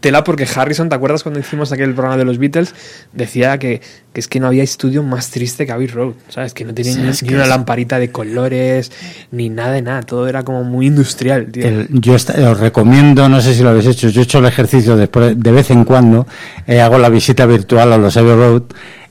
tela 0.00 0.24
porque 0.24 0.46
Harrison, 0.52 0.88
¿te 0.88 0.94
acuerdas 0.94 1.22
cuando 1.22 1.38
hicimos 1.40 1.70
aquel 1.72 1.92
programa 1.92 2.16
de 2.16 2.24
los 2.24 2.38
Beatles? 2.38 2.74
Decía 3.12 3.58
que, 3.58 3.80
que 4.12 4.20
es 4.20 4.26
que 4.28 4.40
no 4.40 4.46
había 4.46 4.62
estudio 4.62 5.02
más 5.02 5.30
triste 5.30 5.66
que 5.66 5.72
Abbey 5.72 5.86
Road, 5.86 6.14
¿sabes? 6.28 6.54
Que 6.54 6.64
no 6.64 6.72
tenía 6.72 6.92
Sí, 6.92 7.00
ni, 7.00 7.08
es 7.08 7.22
ni 7.22 7.28
que 7.28 7.34
una 7.34 7.44
es- 7.44 7.50
lamparita 7.50 7.98
de 7.98 8.10
colores, 8.10 8.90
ni 9.32 9.48
nada 9.50 9.72
de 9.72 9.82
nada, 9.82 10.02
todo 10.02 10.26
era 10.28 10.42
como 10.44 10.64
muy 10.64 10.86
industrial, 10.86 11.46
tío. 11.52 11.66
El- 11.66 11.88
yo 11.90 12.14
os 12.14 12.60
recomiendo, 12.60 13.28
no 13.28 13.40
sé 13.40 13.54
si 13.54 13.62
lo 13.62 13.70
habéis 13.70 13.86
hecho, 13.86 14.08
yo 14.08 14.20
he 14.20 14.24
hecho 14.24 14.38
el 14.38 14.46
ejercicio 14.46 14.96
después, 14.96 15.38
de 15.38 15.52
vez 15.52 15.70
en 15.70 15.84
cuando, 15.84 16.26
eh, 16.66 16.80
hago 16.80 16.98
la 16.98 17.08
visita 17.10 17.44
virtual 17.46 17.92
a 17.92 17.98
los 17.98 18.16
Abbey 18.16 18.34
Road 18.34 18.62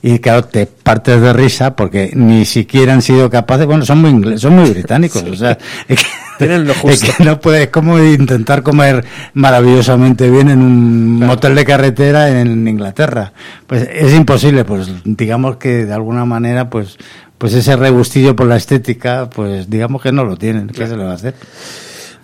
y 0.08 0.20
claro, 0.20 0.44
te 0.44 0.68
partes 0.68 1.20
de 1.20 1.34
risa 1.34 1.76
porque 1.76 2.12
ni 2.14 2.46
siquiera 2.46 2.94
han 2.94 3.02
sido 3.02 3.28
capaces, 3.28 3.66
bueno, 3.66 3.84
son 3.84 4.02
muy 4.02 4.12
ingleses, 4.12 4.42
son 4.42 4.56
muy 4.56 4.70
británicos, 4.70 5.24
o 5.24 5.36
sea, 5.36 5.58
es 5.88 6.00
que, 6.00 6.06
Tienen 6.38 6.68
lo 6.68 6.74
es 6.74 7.04
que 7.04 7.24
no 7.24 7.40
puedes, 7.40 7.70
como 7.70 7.98
intentar 7.98 8.62
comer 8.62 9.04
maravillosamente 9.34 10.30
bien 10.30 10.50
en 10.50 10.62
un 10.62 11.16
Claro. 11.18 11.32
motel 11.34 11.56
de 11.56 11.66
carretera 11.66 12.40
en 12.40 12.68
Inglaterra. 12.68 13.34
Pues 13.66 13.90
es 13.92 14.14
imposible, 14.14 14.64
pues 14.64 14.92
digamos 15.06 15.56
que 15.58 15.86
de 15.88 15.94
alguna 15.94 16.24
manera, 16.24 16.70
pues, 16.70 16.98
pues 17.40 17.56
ese 17.56 17.76
rebustillo 17.76 18.36
por 18.36 18.46
la 18.46 18.58
estética, 18.58 19.28
pues 19.32 19.72
digamos 19.72 20.04
que 20.04 20.12
no 20.12 20.24
lo 20.24 20.38
tienen, 20.38 20.68
¿qué 20.68 20.86
se 20.86 20.96
le 20.98 21.04
va 21.04 21.14
a 21.14 21.16
hacer? 21.16 21.34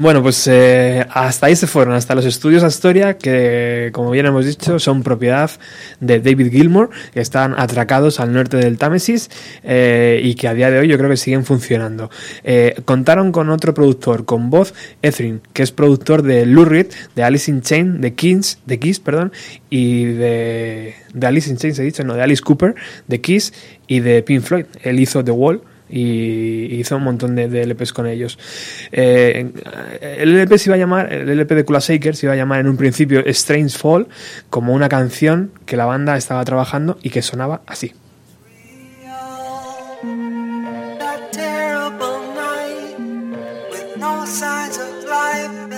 Bueno, 0.02 0.24
pues 0.24 0.48
eh, 0.48 1.06
hasta 1.12 1.46
ahí 1.46 1.56
se 1.56 1.68
fueron, 1.68 1.94
hasta 1.94 2.16
los 2.16 2.26
estudios 2.26 2.64
Astoria, 2.64 3.20
que 3.20 3.92
como 3.94 4.10
bien 4.10 4.26
hemos 4.26 4.48
dicho, 4.48 4.80
son 4.80 5.04
propiedad 5.04 5.52
de 6.00 6.20
David 6.20 6.50
Gilmour, 6.50 6.90
que 7.14 7.22
están 7.22 7.54
atracados 7.56 8.20
al 8.20 8.34
norte 8.34 8.58
del 8.58 8.80
Támesis 8.80 9.30
eh, 9.64 10.20
y 10.24 10.34
que 10.34 10.48
a 10.48 10.56
día 10.56 10.72
de 10.72 10.80
hoy 10.80 10.88
yo 10.88 10.98
creo 10.98 11.08
que 11.08 11.18
siguen 11.18 11.46
funcionando. 11.46 12.10
Eh, 12.44 12.82
contaron 12.84 13.32
con 13.32 13.52
otro 13.52 13.76
productor, 13.76 14.26
con 14.26 14.50
voz 14.50 14.74
Etherin, 15.04 15.40
que 15.54 15.62
es 15.62 15.72
productor 15.72 16.24
de 16.24 16.48
Lurid, 16.48 16.88
de 17.16 17.24
Alice 17.24 17.52
in 17.52 17.62
Chains, 17.62 18.02
de 18.02 18.16
Kings, 18.16 18.58
de 18.66 18.80
Kiss, 18.80 19.00
perdón, 19.00 19.32
y 19.70 20.06
de, 20.06 20.96
de 21.14 21.28
Alice 21.28 21.48
in 21.48 21.58
Chains, 21.58 21.78
he 21.78 21.84
dicho, 21.84 22.04
no, 22.04 22.16
de 22.16 22.24
Alice 22.24 22.42
Cooper, 22.42 22.74
de 23.08 23.22
Kiss 23.22 23.54
y 23.86 24.00
de 24.00 24.24
Pink 24.24 24.42
Floyd. 24.42 24.66
Él 24.82 25.00
hizo 25.00 25.24
The 25.24 25.30
Wall 25.30 25.62
y 25.92 26.76
hizo 26.76 26.98
un 26.98 27.04
montón 27.04 27.36
de, 27.36 27.48
de 27.48 27.66
LPs 27.66 27.94
con 27.94 28.08
ellos. 28.08 28.40
Eh, 28.92 29.52
el 30.02 30.36
LP 30.36 30.58
se 30.58 30.70
iba 30.70 30.76
a 30.76 30.80
llamar, 30.80 31.12
el 31.12 31.30
LP 31.30 31.56
de 31.56 31.66
Kula 31.66 31.80
Shaker 31.80 32.16
se 32.16 32.26
iba 32.26 32.34
a 32.34 32.38
llamar 32.38 32.62
en 32.62 32.68
un 32.68 32.78
principio 32.78 33.24
Strange 33.26 33.78
Fall, 33.78 34.08
como 34.50 34.74
una 34.74 34.90
canción 34.90 35.52
que 35.66 35.78
la 35.78 35.86
banda 35.86 36.18
estaba 36.18 36.44
trabajando 36.46 36.98
y 37.02 37.10
que 37.10 37.22
sonaba 37.22 37.62
así. 37.68 37.94
That 45.22 45.71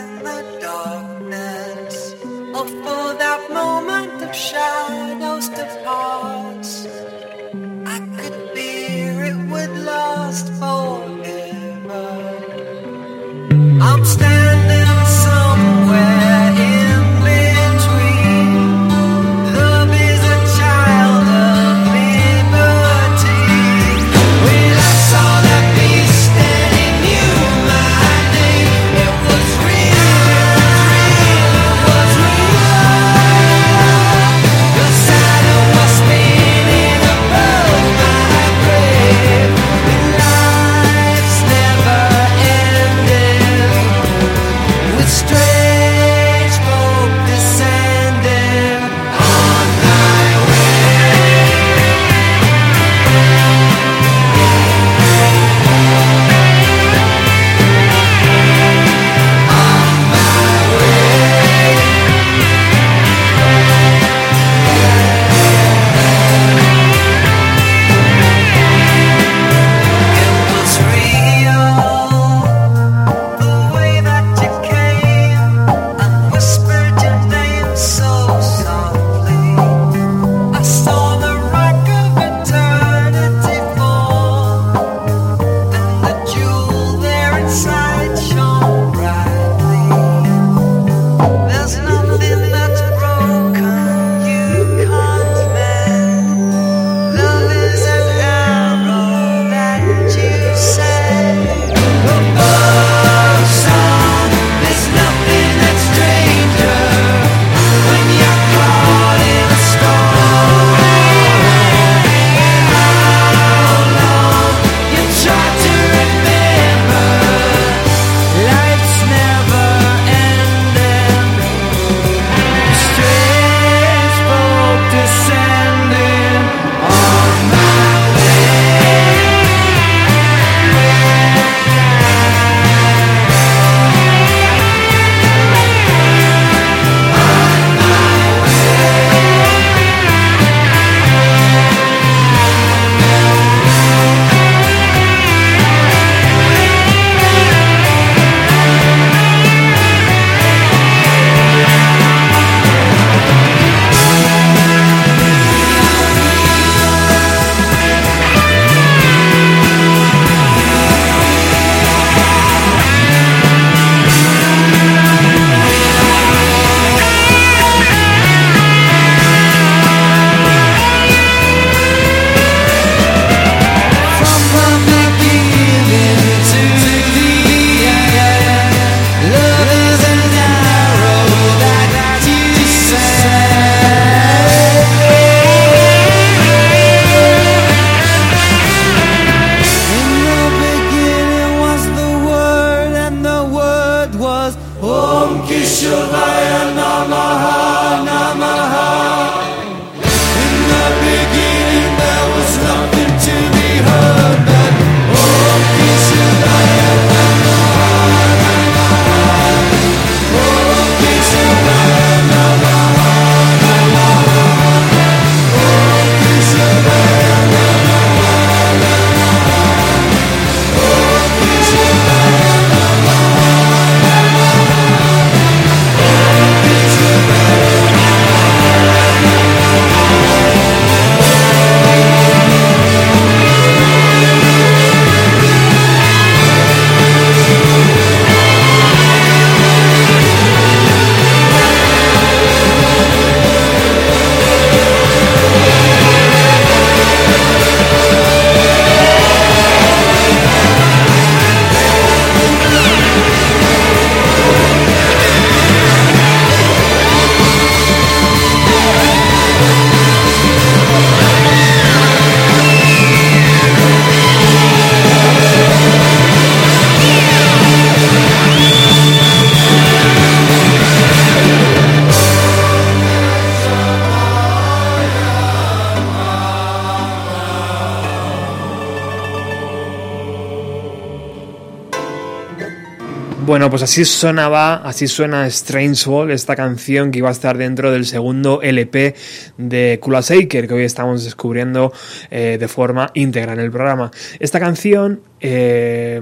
pues 283.74 283.82
así 283.82 284.06
sonaba, 284.06 284.76
así 284.88 285.08
suena 285.08 285.48
Strange 285.48 286.08
Wall, 286.08 286.30
esta 286.30 286.56
canción 286.56 287.10
que 287.10 287.18
iba 287.18 287.30
a 287.30 287.32
estar 287.32 287.58
dentro 287.58 287.92
del 287.92 288.06
segundo 288.06 288.62
LP 288.62 289.16
de 289.58 289.98
Kula 290.00 290.22
Shaker, 290.22 290.68
que 290.68 290.76
hoy 290.76 290.84
estamos 290.84 291.24
descubriendo 291.24 291.92
eh, 292.30 292.58
de 292.60 292.68
forma 292.68 293.10
íntegra 293.16 293.54
en 293.54 293.60
el 293.60 293.72
programa. 293.72 294.12
Esta 294.40 294.60
canción 294.60 295.22
eh, 295.40 296.22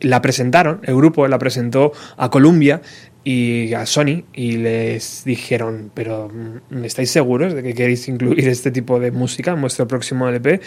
la 0.00 0.22
presentaron, 0.22 0.80
el 0.82 0.96
grupo 0.96 1.28
la 1.28 1.38
presentó 1.38 1.92
a 2.16 2.30
Columbia 2.30 2.80
y 3.22 3.74
a 3.74 3.84
Sony 3.84 4.24
y 4.32 4.52
les 4.52 5.24
dijeron, 5.24 5.90
pero 5.92 6.30
mm, 6.30 6.84
¿estáis 6.84 7.10
seguros 7.10 7.52
de 7.52 7.62
que 7.62 7.74
queréis 7.74 8.08
incluir 8.08 8.48
este 8.48 8.70
tipo 8.70 8.98
de 8.98 9.10
música 9.10 9.50
en 9.50 9.60
vuestro 9.60 9.86
próximo 9.86 10.26
LP? 10.26 10.62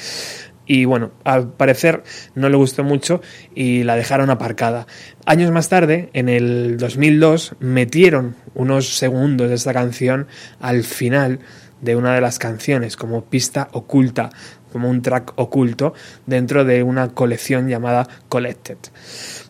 Y 0.65 0.85
bueno, 0.85 1.11
al 1.23 1.51
parecer 1.53 2.03
no 2.35 2.49
le 2.49 2.55
gustó 2.55 2.83
mucho 2.83 3.21
y 3.55 3.83
la 3.83 3.95
dejaron 3.95 4.29
aparcada. 4.29 4.87
Años 5.25 5.51
más 5.51 5.69
tarde, 5.69 6.09
en 6.13 6.29
el 6.29 6.77
2002, 6.77 7.55
metieron 7.59 8.35
unos 8.53 8.97
segundos 8.97 9.49
de 9.49 9.55
esta 9.55 9.73
canción 9.73 10.27
al 10.59 10.83
final 10.83 11.39
de 11.81 11.95
una 11.95 12.13
de 12.13 12.21
las 12.21 12.39
canciones 12.39 12.95
como 12.95 13.25
pista 13.25 13.67
oculta, 13.71 14.29
como 14.71 14.89
un 14.89 15.01
track 15.01 15.33
oculto 15.35 15.93
dentro 16.25 16.63
de 16.63 16.83
una 16.83 17.09
colección 17.09 17.67
llamada 17.67 18.07
Collected. 18.29 18.77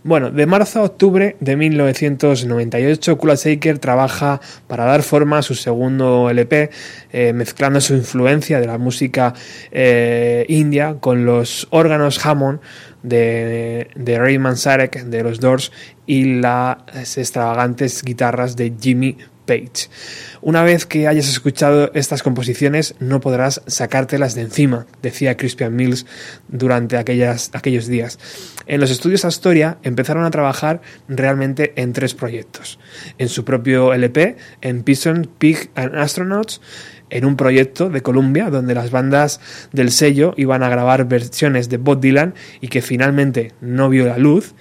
Bueno, 0.04 0.32
de 0.32 0.48
marzo 0.48 0.80
a 0.80 0.84
octubre 0.84 1.36
de 1.42 1.56
1998, 1.56 3.18
Kula 3.20 3.36
Shaker 3.36 3.78
trabaja 3.78 4.42
para 4.66 4.86
dar 4.86 5.04
forma 5.04 5.38
a 5.38 5.42
su 5.44 5.54
segundo 5.54 6.28
LP, 6.32 6.72
eh, 7.12 7.34
mezclando 7.34 7.80
su 7.82 7.94
influencia 7.94 8.60
de 8.60 8.66
la 8.66 8.80
música 8.80 9.36
eh, 9.72 10.44
india 10.50 10.96
con 11.00 11.26
los 11.26 11.68
órganos 11.70 12.26
Hammond 12.26 12.62
de, 13.04 13.92
de 13.94 14.18
Ray 14.18 14.40
Manzarek 14.40 15.04
de 15.04 15.22
los 15.22 15.40
Doors 15.40 15.72
y 16.08 16.40
las 16.40 17.20
extravagantes 17.20 18.02
guitarras 18.02 18.56
de 18.56 18.74
Jimmy 18.82 19.18
Page. 19.46 19.90
Una 20.42 20.64
vez 20.64 20.86
que 20.86 21.08
hayas 21.08 21.28
escuchado 21.30 21.92
estas 21.94 22.24
composiciones, 22.24 22.96
no 23.00 23.20
podrás 23.20 23.62
sacártelas 23.68 24.36
de 24.36 24.42
encima, 24.42 24.88
decía 25.02 25.38
Crispian 25.38 25.76
Mills 25.76 26.06
durante 26.48 26.98
aquellas, 26.98 27.50
aquellos 27.54 27.88
días. 27.88 28.20
En 28.68 28.80
los 28.80 28.92
estudios 28.92 29.26
Astoria 29.26 29.78
empezaron 29.84 30.24
a 30.24 30.32
trabajar 30.32 30.82
realmente 31.08 31.74
en 31.76 31.94
tres 31.94 32.14
proyectos. 32.14 32.80
En 33.18 33.30
su 33.30 33.46
propio 33.46 33.94
LP, 33.94 34.38
en 34.62 34.84
Pison, 34.84 35.30
Pig 35.38 35.70
and 35.76 35.96
Astronauts, 35.96 36.62
en 37.12 37.26
un 37.26 37.36
proyecto 37.36 37.90
de 37.90 38.02
Columbia 38.02 38.50
donde 38.50 38.74
las 38.74 38.90
bandas 38.90 39.40
del 39.72 39.92
sello 39.92 40.34
iban 40.38 40.64
a 40.64 40.70
grabar 40.70 41.08
versiones 41.08 41.70
de 41.70 41.78
Bob 41.78 42.00
Dylan 42.00 42.34
y 42.62 42.70
que 42.70 42.82
finalmente 42.82 43.52
no 43.62 43.90
vio 43.90 44.08
la 44.08 44.18
luz. 44.18 44.56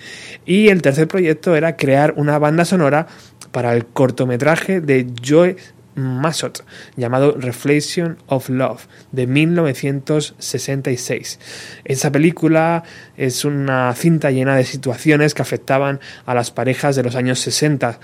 Y 0.45 0.69
el 0.69 0.83
tercer 0.83 1.09
proyecto 1.09 1.57
era 1.57 1.77
crear 1.77 2.13
una 2.17 2.39
banda 2.39 2.65
sonora 2.65 3.07
para 3.53 3.75
el 3.75 3.87
cortometraje 3.87 4.81
de 4.81 5.07
Joe 5.27 5.57
Massot 5.95 6.65
llamado 6.97 7.37
Reflection 7.37 8.19
of 8.27 8.49
Love 8.49 8.87
de 9.13 9.27
1966. 9.27 11.39
Esa 11.85 12.11
película 12.13 12.85
es 13.17 13.45
una 13.45 13.93
cinta 13.95 14.31
llena 14.31 14.57
de 14.57 14.65
situaciones 14.65 15.35
que 15.35 15.43
afectaban 15.43 16.01
a 16.27 16.35
las 16.35 16.51
parejas 16.51 16.97
de 16.97 17.03
los 17.03 17.17
años 17.17 17.41
60. 17.41 18.01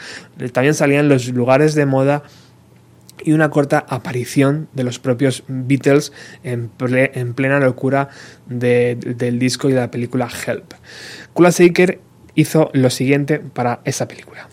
También 0.52 0.74
salían 0.74 1.08
los 1.08 1.28
lugares 1.28 1.74
de 1.74 1.86
moda 1.86 2.22
y 3.24 3.32
una 3.32 3.48
corta 3.50 3.84
aparición 3.88 4.68
de 4.74 4.84
los 4.84 4.98
propios 4.98 5.42
Beatles 5.48 6.12
en, 6.44 6.68
plena 6.68 7.60
locura 7.60 8.08
del 8.46 9.38
disco 9.38 9.68
y 9.68 9.72
de 9.72 9.80
la 9.80 9.90
película 9.90 10.28
Help. 10.46 10.74
Kula 11.32 11.50
Shaker 11.50 12.00
hizo 12.34 12.70
lo 12.74 12.90
siguiente 12.90 13.38
para 13.38 13.80
esa 13.84 14.06
película. 14.06 14.48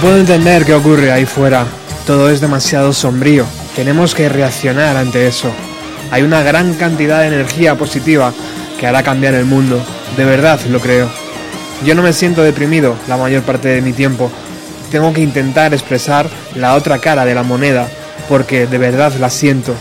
Puedo 0.00 0.16
entender 0.16 0.64
qué 0.64 0.72
ocurre 0.72 1.12
ahí 1.12 1.26
fuera. 1.26 1.66
Todo 2.06 2.30
es 2.30 2.40
demasiado 2.40 2.92
sombrío. 2.92 3.44
Tenemos 3.76 4.14
que 4.14 4.28
reaccionar 4.30 4.96
ante 4.96 5.26
eso. 5.26 5.50
Hay 6.10 6.22
una 6.22 6.42
gran 6.42 6.74
cantidad 6.74 7.20
de 7.20 7.26
energía 7.26 7.76
positiva 7.76 8.32
que 8.78 8.86
hará 8.86 9.02
cambiar 9.02 9.34
el 9.34 9.44
mundo. 9.44 9.84
De 10.16 10.24
verdad 10.24 10.58
lo 10.70 10.80
creo. 10.80 11.10
Yo 11.84 11.94
no 11.94 12.02
me 12.02 12.14
siento 12.14 12.42
deprimido 12.42 12.96
la 13.08 13.18
mayor 13.18 13.42
parte 13.42 13.68
de 13.68 13.82
mi 13.82 13.92
tiempo. 13.92 14.30
Tengo 14.90 15.12
que 15.12 15.20
intentar 15.20 15.74
expresar 15.74 16.28
la 16.54 16.74
otra 16.74 16.98
cara 16.98 17.26
de 17.26 17.34
la 17.34 17.42
moneda 17.42 17.86
porque 18.28 18.66
de 18.66 18.78
verdad 18.78 19.12
la 19.20 19.28
siento. 19.28 19.74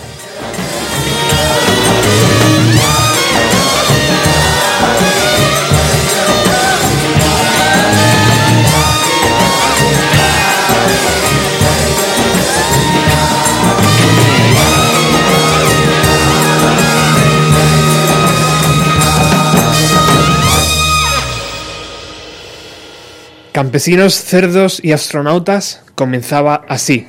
Campesinos, 23.60 24.14
cerdos 24.14 24.80
y 24.82 24.94
astronautas 24.94 25.82
comenzaba 25.96 26.64
así. 26.70 27.08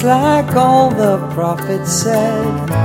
It's 0.00 0.06
like 0.06 0.56
all 0.56 0.88
the 0.88 1.18
prophets 1.34 1.92
said. 1.92 2.79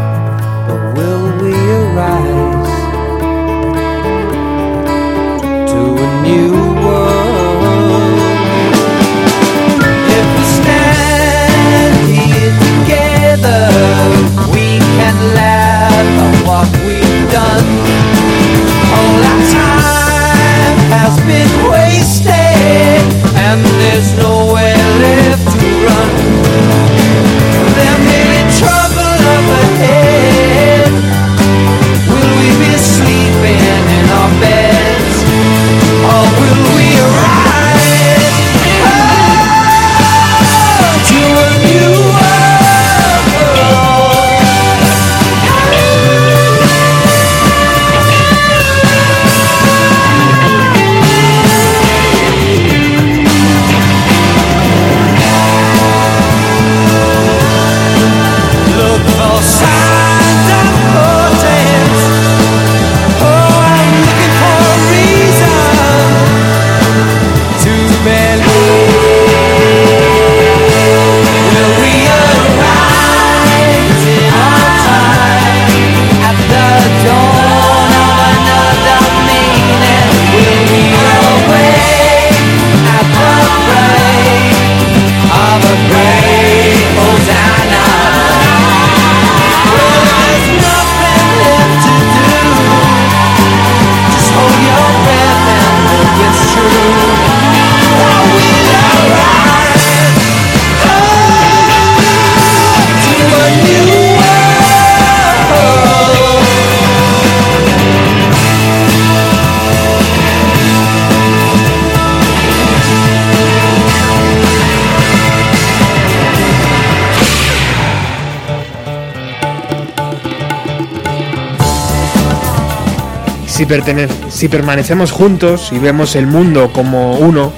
Si, 124.29 124.47
permanecemos 124.47 125.11
juntos 125.11 125.71
y 125.71 125.79
vemos 125.79 126.15
el 126.15 126.27
mundo 126.27 126.71
como 126.71 127.15
uno, 127.15 127.51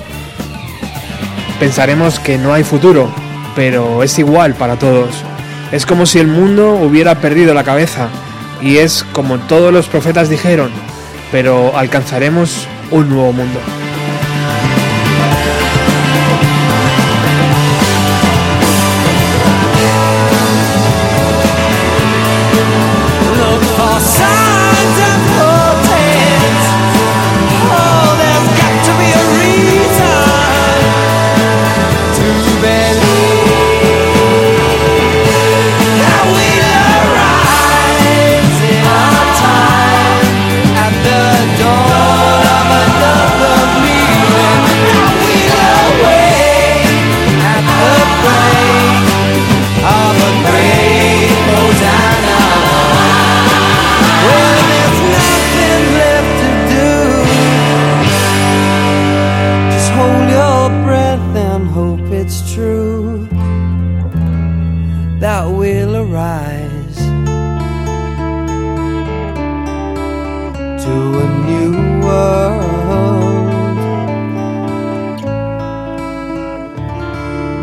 pensaremos 1.60 2.20
que 2.22 2.38
no 2.38 2.54
hay 2.54 2.64
futuro, 2.64 3.10
pero 3.58 4.04
es 4.04 4.18
igual 4.18 4.54
para 4.54 4.78
todos. 4.78 5.10
Es 5.74 5.86
como 5.86 6.06
si 6.06 6.20
el 6.20 6.28
mundo 6.28 6.76
hubiera 6.76 7.16
perdido 7.16 7.54
la 7.54 7.66
cabeza 7.66 8.08
y 8.62 8.78
es 8.78 9.04
como 9.12 9.38
todos 9.38 9.74
los 9.74 9.88
profetas 9.88 10.30
dijeron, 10.30 10.72
pero 11.30 11.78
alcanzaremos 11.78 12.68
un 12.90 13.10
nuevo 13.10 13.34
mundo. 13.34 13.60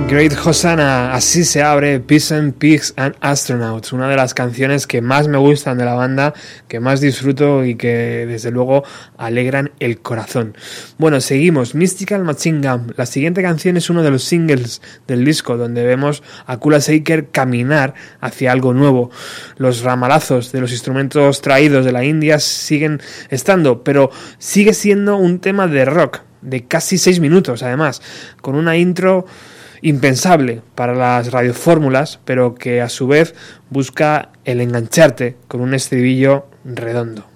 Great 0.06 0.34
Hosanna, 0.44 1.14
así 1.14 1.44
se 1.44 1.62
abre 1.62 1.98
Peace 1.98 2.34
and 2.34 2.52
Pigs 2.52 2.92
and 2.96 3.16
Astronauts, 3.20 3.92
una 3.94 4.06
de 4.06 4.16
las 4.16 4.34
canciones 4.34 4.86
que 4.86 5.00
más 5.00 5.28
me 5.28 5.38
gustan 5.38 5.78
de 5.78 5.86
la 5.86 5.94
banda, 5.94 6.34
que 6.68 6.78
más 6.78 7.00
disfruto 7.00 7.64
y 7.64 7.74
que 7.76 8.26
desde 8.26 8.50
luego 8.50 8.84
alegran 9.16 9.72
el 9.80 10.00
corazón. 10.00 10.56
Bueno, 10.98 11.22
seguimos, 11.22 11.74
Mystical 11.74 12.22
Machine 12.22 12.68
Gun. 12.68 12.94
La 12.98 13.06
siguiente 13.06 13.42
canción 13.42 13.78
es 13.78 13.88
uno 13.88 14.02
de 14.02 14.10
los 14.10 14.24
singles 14.24 14.82
del 15.08 15.24
disco, 15.24 15.56
donde 15.56 15.84
vemos 15.84 16.22
a 16.46 16.58
Kula 16.58 16.80
Shaker 16.80 17.30
caminar 17.30 17.94
hacia 18.20 18.52
algo 18.52 18.74
nuevo. 18.74 19.10
Los 19.56 19.82
ramalazos 19.82 20.52
de 20.52 20.60
los 20.60 20.70
instrumentos 20.70 21.40
traídos 21.40 21.86
de 21.86 21.92
la 21.92 22.04
India 22.04 22.40
siguen 22.40 23.00
estando, 23.30 23.82
pero 23.82 24.10
sigue 24.36 24.74
siendo 24.74 25.16
un 25.16 25.40
tema 25.40 25.66
de 25.66 25.86
rock, 25.86 26.20
de 26.42 26.66
casi 26.66 26.98
seis 26.98 27.20
minutos 27.20 27.62
además, 27.62 28.02
con 28.42 28.54
una 28.54 28.76
intro 28.76 29.24
impensable 29.84 30.62
para 30.74 30.94
las 30.94 31.30
radiofórmulas, 31.30 32.18
pero 32.24 32.54
que 32.54 32.80
a 32.80 32.88
su 32.88 33.06
vez 33.06 33.34
busca 33.68 34.30
el 34.46 34.62
engancharte 34.62 35.36
con 35.46 35.60
un 35.60 35.74
estribillo 35.74 36.46
redondo. 36.64 37.33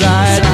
Of 0.00 0.51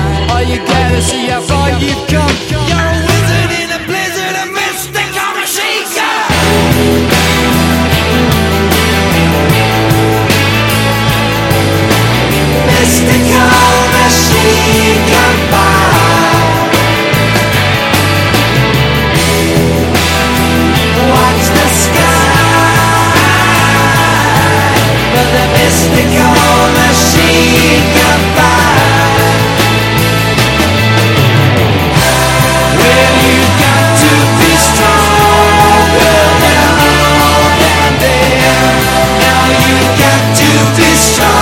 this 40.78 41.18
time 41.18 41.37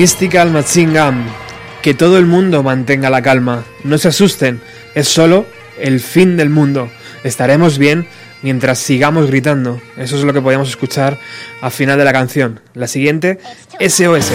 Mystical 0.00 0.50
Machine 0.50 0.98
Gun. 0.98 1.26
Que 1.82 1.92
todo 1.92 2.16
el 2.16 2.24
mundo 2.24 2.62
mantenga 2.62 3.10
la 3.10 3.20
calma. 3.20 3.64
No 3.84 3.98
se 3.98 4.08
asusten. 4.08 4.62
Es 4.94 5.08
solo 5.08 5.44
el 5.78 6.00
fin 6.00 6.38
del 6.38 6.48
mundo. 6.48 6.90
Estaremos 7.22 7.76
bien 7.76 8.08
mientras 8.40 8.78
sigamos 8.78 9.26
gritando. 9.26 9.78
Eso 9.98 10.16
es 10.16 10.24
lo 10.24 10.32
que 10.32 10.40
podíamos 10.40 10.70
escuchar 10.70 11.18
al 11.60 11.70
final 11.70 11.98
de 11.98 12.06
la 12.06 12.14
canción. 12.14 12.60
La 12.72 12.86
siguiente, 12.86 13.40
SOS. 13.78 14.32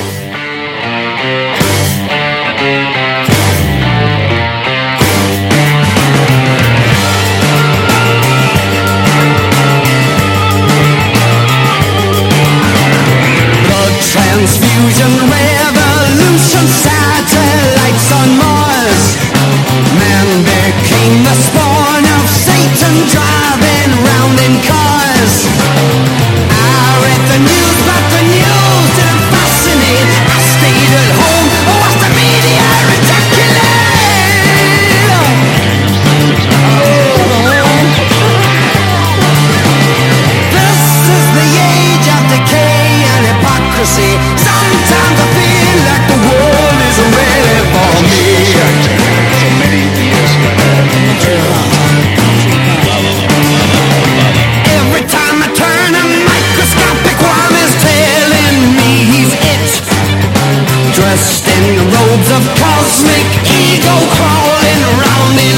Of 62.31 62.43
cosmic 62.57 63.27
ego, 63.45 63.95
crawling 64.17 64.81
around 64.93 65.35
in 65.37 65.57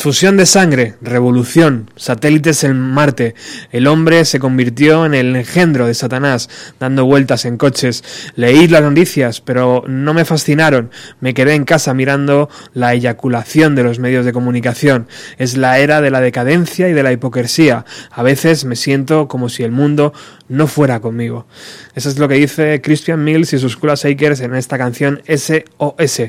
Transfusión 0.01 0.39
de 0.39 0.47
sangre, 0.47 0.95
revolución, 1.03 1.91
satélites 1.95 2.65
en 2.65 2.81
Marte. 2.81 3.35
El 3.71 3.87
hombre 3.87 4.25
se 4.25 4.39
convirtió 4.39 5.05
en 5.05 5.13
el 5.13 5.37
engendro 5.37 5.87
de 5.87 5.93
Satanás, 5.93 6.49
dando 6.81 7.05
vueltas 7.05 7.45
en 7.45 7.59
coches. 7.59 8.03
Leí 8.35 8.67
las 8.67 8.81
noticias, 8.81 9.43
pero 9.43 9.85
no 9.87 10.15
me 10.15 10.25
fascinaron. 10.25 10.91
Me 11.21 11.35
quedé 11.35 11.55
en 11.55 11.67
casa 11.67 11.93
mirando 11.93 12.49
la 12.73 12.95
eyaculación 12.95 13.75
de 13.75 13.83
los 13.83 13.99
medios 13.99 14.25
de 14.25 14.33
comunicación. 14.33 15.07
Es 15.37 15.59
la 15.59 15.79
era 15.79 16.01
de 16.01 16.11
la 16.11 16.23
decadencia 16.23 16.89
y 16.89 16.95
de 16.95 17.03
la 17.03 17.13
hipocresía. 17.13 17.85
A 18.11 18.23
veces 18.23 18.65
me 18.65 18.77
siento 18.77 19.29
como 19.29 19.51
si 19.51 19.65
el 19.65 19.71
mundo 19.71 20.15
no 20.49 20.67
fuera 20.67 21.01
conmigo. 21.01 21.47
Eso 21.95 22.09
es 22.09 22.19
lo 22.19 22.27
que 22.27 22.37
dice 22.37 22.81
Christian 22.81 23.23
Mills 23.23 23.53
y 23.53 23.59
sus 23.59 23.77
Kula 23.77 23.97
Shakers 23.97 24.41
en 24.41 24.55
esta 24.55 24.79
canción 24.79 25.21
SOS. 25.29 26.23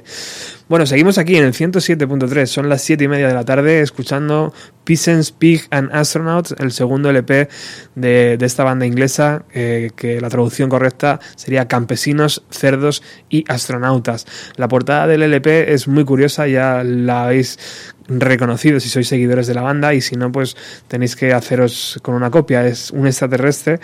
Bueno, 0.72 0.86
seguimos 0.86 1.18
aquí 1.18 1.36
en 1.36 1.44
el 1.44 1.52
107.3, 1.52 2.46
son 2.46 2.70
las 2.70 2.82
7 2.84 3.04
y 3.04 3.08
media 3.10 3.28
de 3.28 3.34
la 3.34 3.44
tarde 3.44 3.82
escuchando 3.82 4.54
Peasants, 4.86 5.34
Pig 5.34 5.68
and 5.70 5.94
Astronauts, 5.94 6.56
el 6.60 6.72
segundo 6.72 7.10
LP 7.10 7.50
de, 7.96 8.38
de 8.38 8.46
esta 8.46 8.64
banda 8.64 8.86
inglesa, 8.86 9.44
eh, 9.54 9.92
que 9.98 10.22
la 10.22 10.30
traducción 10.30 10.70
correcta 10.70 11.20
sería 11.36 11.68
Campesinos, 11.68 12.46
Cerdos 12.52 13.04
y 13.30 13.44
Astronautas. 13.50 14.26
La 14.56 14.70
portada 14.70 15.08
del 15.08 15.24
LP 15.24 15.74
es 15.74 15.90
muy 15.90 16.06
curiosa, 16.06 16.48
ya 16.48 16.86
la 16.86 17.26
habéis 17.26 17.60
reconocido 18.08 18.80
si 18.80 18.90
sois 18.90 19.08
seguidores 19.08 19.48
de 19.48 19.54
la 19.54 19.62
banda 19.62 19.94
y 19.94 20.02
si 20.02 20.16
no 20.16 20.32
pues 20.32 20.56
tenéis 20.88 21.16
que 21.16 21.34
haceros 21.34 22.00
con 22.02 22.16
una 22.16 22.30
copia. 22.30 22.66
Es 22.66 22.92
un 22.92 23.08
extraterrestre 23.08 23.80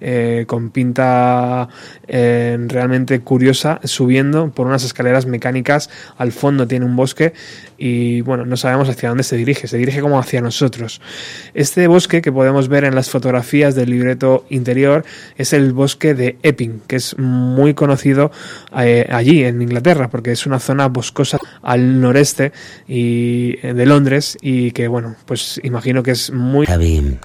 eh, 0.00 0.44
con 0.46 0.70
pinta 0.70 1.68
eh, 2.08 2.58
realmente 2.68 3.20
curiosa 3.20 3.80
subiendo 3.84 4.50
por 4.50 4.66
unas 4.66 4.84
escaleras 4.84 5.26
mecánicas 5.26 5.90
al 6.16 6.32
fondo 6.32 6.66
tiene 6.66 6.86
un 6.86 6.96
bosque 6.96 7.34
y 7.76 8.22
bueno 8.22 8.46
no 8.46 8.56
sabemos 8.56 8.88
hacia 8.88 9.10
dónde 9.10 9.24
se 9.24 9.36
dirige 9.36 9.68
se 9.68 9.76
dirige 9.76 10.00
como 10.00 10.18
hacia 10.18 10.40
nosotros. 10.40 11.00
Este 11.54 11.86
bosque 11.86 12.22
que 12.22 12.32
podemos 12.32 12.68
ver 12.68 12.84
en 12.84 12.94
las 12.94 13.10
fotografías 13.10 13.74
del 13.74 13.90
libreto 13.90 14.46
interior 14.48 15.04
es 15.36 15.52
el 15.52 15.72
bosque 15.72 16.14
de 16.14 16.38
Epping 16.42 16.80
que 16.86 16.96
es 16.96 17.18
muy 17.18 17.74
conocido 17.74 18.30
eh, 18.78 19.06
allí 19.10 19.44
en 19.44 19.60
Inglaterra 19.60 20.08
porque 20.08 20.32
es 20.32 20.46
una 20.46 20.60
zona 20.60 20.88
boscosa 20.88 21.38
al 21.62 22.00
noreste 22.00 22.52
y 22.88 23.58
de 23.74 23.86
Londres 23.86 24.36
y 24.40 24.72
que 24.72 24.88
bueno 24.88 25.16
pues 25.26 25.60
imagino 25.62 26.02
que 26.02 26.12
es 26.12 26.30
muy 26.32 26.66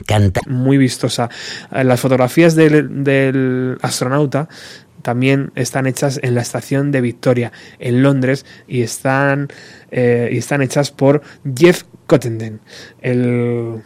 canta. 0.06 0.42
muy 0.48 0.78
vistosa 0.78 1.30
Eh, 1.72 1.84
las 1.84 2.00
fotografías 2.00 2.56
del, 2.56 3.04
del 3.04 3.78
astronauta 3.82 4.48
también 5.02 5.52
están 5.56 5.86
hechas 5.86 6.20
en 6.24 6.36
la 6.36 6.42
estación 6.42 6.92
de 6.92 7.02
Victoria 7.02 7.52
en 7.80 8.02
Londres 8.02 8.46
y 8.68 8.82
están 8.82 9.48
eh, 9.92 10.30
y 10.32 10.38
están 10.38 10.62
hechas 10.62 10.92
por 10.92 11.22
Jeff 11.56 11.84
Cottenden 12.08 12.60
el 13.02 13.82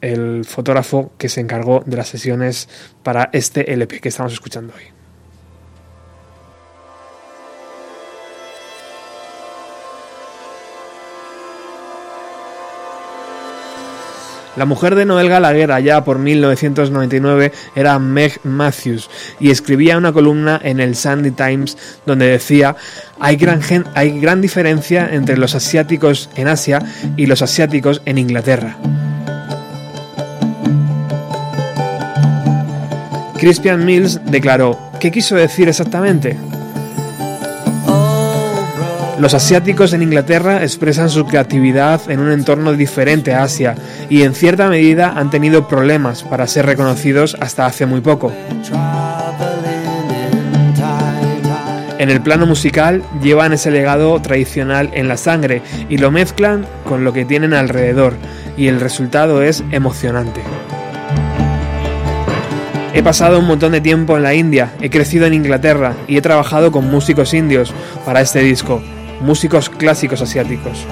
el 0.00 0.44
fotógrafo 0.44 1.12
que 1.18 1.28
se 1.28 1.40
encargó 1.40 1.82
de 1.86 1.96
las 1.96 2.08
sesiones 2.08 2.68
para 3.02 3.30
este 3.32 3.72
LP 3.72 4.00
que 4.00 4.08
estamos 4.08 4.32
escuchando 4.32 4.74
hoy. 4.76 4.95
La 14.56 14.64
mujer 14.64 14.94
de 14.94 15.04
Noel 15.04 15.28
Gallagher 15.28 15.70
allá 15.70 16.02
por 16.02 16.18
1999 16.18 17.52
era 17.74 17.98
Meg 17.98 18.40
Matthews 18.42 19.10
y 19.38 19.50
escribía 19.50 19.98
una 19.98 20.14
columna 20.14 20.58
en 20.62 20.80
el 20.80 20.96
Sunday 20.96 21.32
Times 21.32 21.76
donde 22.06 22.26
decía 22.26 22.74
hay 23.20 23.36
gran, 23.36 23.60
hay 23.94 24.18
gran 24.18 24.40
diferencia 24.40 25.10
entre 25.12 25.36
los 25.36 25.54
asiáticos 25.54 26.30
en 26.36 26.48
Asia 26.48 26.80
y 27.18 27.26
los 27.26 27.42
asiáticos 27.42 28.00
en 28.06 28.16
Inglaterra. 28.16 28.78
Crispian 33.38 33.84
Mills 33.84 34.18
declaró, 34.24 34.78
¿qué 34.98 35.10
quiso 35.10 35.36
decir 35.36 35.68
exactamente? 35.68 36.38
Los 39.18 39.32
asiáticos 39.32 39.94
en 39.94 40.02
Inglaterra 40.02 40.62
expresan 40.62 41.08
su 41.08 41.24
creatividad 41.24 42.10
en 42.10 42.20
un 42.20 42.30
entorno 42.30 42.74
diferente 42.74 43.32
a 43.32 43.44
Asia 43.44 43.74
y 44.10 44.22
en 44.22 44.34
cierta 44.34 44.68
medida 44.68 45.14
han 45.16 45.30
tenido 45.30 45.68
problemas 45.68 46.22
para 46.22 46.46
ser 46.46 46.66
reconocidos 46.66 47.34
hasta 47.40 47.64
hace 47.64 47.86
muy 47.86 48.02
poco. 48.02 48.30
En 51.98 52.10
el 52.10 52.20
plano 52.20 52.44
musical 52.44 53.02
llevan 53.22 53.54
ese 53.54 53.70
legado 53.70 54.20
tradicional 54.20 54.90
en 54.92 55.08
la 55.08 55.16
sangre 55.16 55.62
y 55.88 55.96
lo 55.96 56.10
mezclan 56.10 56.66
con 56.84 57.02
lo 57.02 57.14
que 57.14 57.24
tienen 57.24 57.54
alrededor 57.54 58.12
y 58.58 58.68
el 58.68 58.80
resultado 58.80 59.42
es 59.42 59.64
emocionante. 59.70 60.42
He 62.92 63.02
pasado 63.02 63.38
un 63.38 63.46
montón 63.46 63.72
de 63.72 63.80
tiempo 63.80 64.16
en 64.16 64.22
la 64.22 64.34
India, 64.34 64.72
he 64.80 64.90
crecido 64.90 65.24
en 65.24 65.34
Inglaterra 65.34 65.94
y 66.06 66.18
he 66.18 66.22
trabajado 66.22 66.70
con 66.70 66.90
músicos 66.90 67.32
indios 67.34 67.72
para 68.04 68.20
este 68.20 68.40
disco, 68.40 68.82
músicos 69.20 69.68
clásicos 69.68 70.22
asiáticos. 70.22 70.86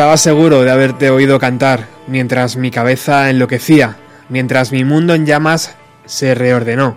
Estaba 0.00 0.16
seguro 0.16 0.62
de 0.62 0.70
haberte 0.70 1.10
oído 1.10 1.38
cantar 1.38 1.86
mientras 2.06 2.56
mi 2.56 2.70
cabeza 2.70 3.28
enloquecía, 3.28 3.98
mientras 4.30 4.72
mi 4.72 4.82
mundo 4.82 5.12
en 5.12 5.26
llamas 5.26 5.76
se 6.06 6.34
reordenó. 6.34 6.96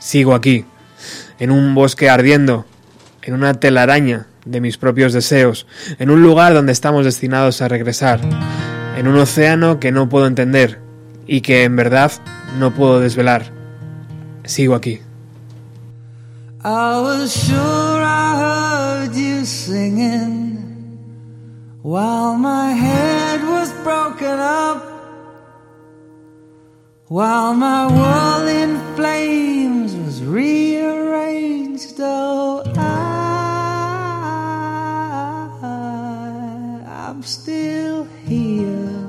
Sigo 0.00 0.34
aquí, 0.34 0.64
en 1.38 1.52
un 1.52 1.76
bosque 1.76 2.10
ardiendo, 2.10 2.66
en 3.22 3.34
una 3.34 3.54
telaraña 3.54 4.26
de 4.44 4.60
mis 4.60 4.78
propios 4.78 5.12
deseos, 5.12 5.68
en 6.00 6.10
un 6.10 6.24
lugar 6.24 6.52
donde 6.52 6.72
estamos 6.72 7.04
destinados 7.04 7.62
a 7.62 7.68
regresar, 7.68 8.18
en 8.96 9.06
un 9.06 9.16
océano 9.16 9.78
que 9.78 9.92
no 9.92 10.08
puedo 10.08 10.26
entender 10.26 10.80
y 11.28 11.42
que 11.42 11.62
en 11.62 11.76
verdad 11.76 12.10
no 12.58 12.74
puedo 12.74 12.98
desvelar. 12.98 13.52
Sigo 14.42 14.74
aquí. 14.74 14.98
While 21.82 22.36
my 22.36 22.72
head 22.72 23.42
was 23.42 23.72
broken 23.82 24.38
up, 24.38 24.84
while 27.08 27.54
my 27.54 27.86
world 27.86 28.48
in 28.48 28.78
flames 28.96 29.96
was 29.96 30.22
rearranged. 30.22 31.94
Oh, 31.98 32.62
I, 32.76 32.90
I'm 37.08 37.22
still 37.22 38.04
here 38.26 39.08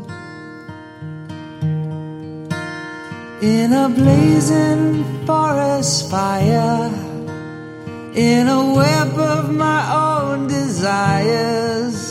in 3.42 3.74
a 3.74 3.90
blazing 3.90 5.04
forest 5.26 6.10
fire, 6.10 6.90
in 8.16 8.48
a 8.48 8.74
web 8.74 9.20
of 9.20 9.54
my 9.54 9.94
own 9.94 10.48
desires 10.48 12.11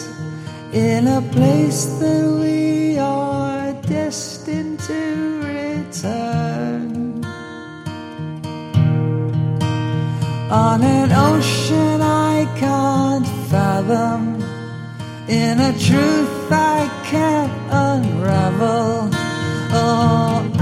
in 0.73 1.09
a 1.09 1.21
place 1.33 1.87
that 1.99 2.39
we 2.41 2.97
are 2.99 3.73
destined 3.83 4.79
to 4.79 5.43
return. 5.43 7.25
On 10.51 10.83
an 10.83 11.11
ocean 11.12 12.01
I 12.01 12.47
can't 12.57 13.27
fathom, 13.51 14.41
in 15.29 15.59
a 15.59 15.73
truth 15.79 16.53
I 16.53 16.89
can't 17.05 17.53
unravel. 17.71 19.11
Oh, 19.73 20.60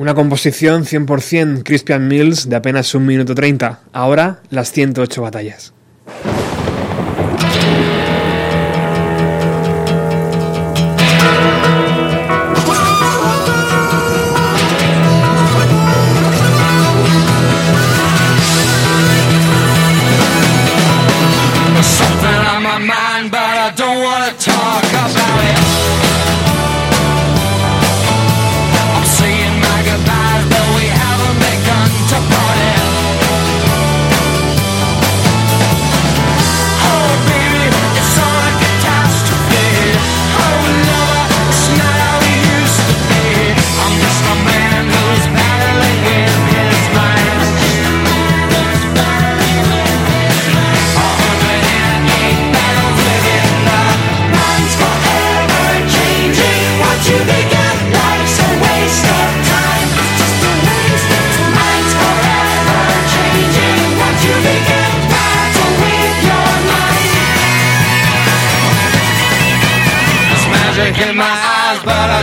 Una 0.00 0.14
composición 0.14 0.84
100% 0.84 1.62
Crispian 1.62 2.08
Mills 2.08 2.48
de 2.48 2.56
apenas 2.56 2.94
un 2.94 3.04
minuto 3.04 3.34
30. 3.34 3.80
Ahora 3.92 4.40
las 4.48 4.72
108 4.72 5.20
batallas. 5.20 5.74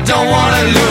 Don't 0.07 0.29
wanna 0.29 0.63
look 0.71 0.86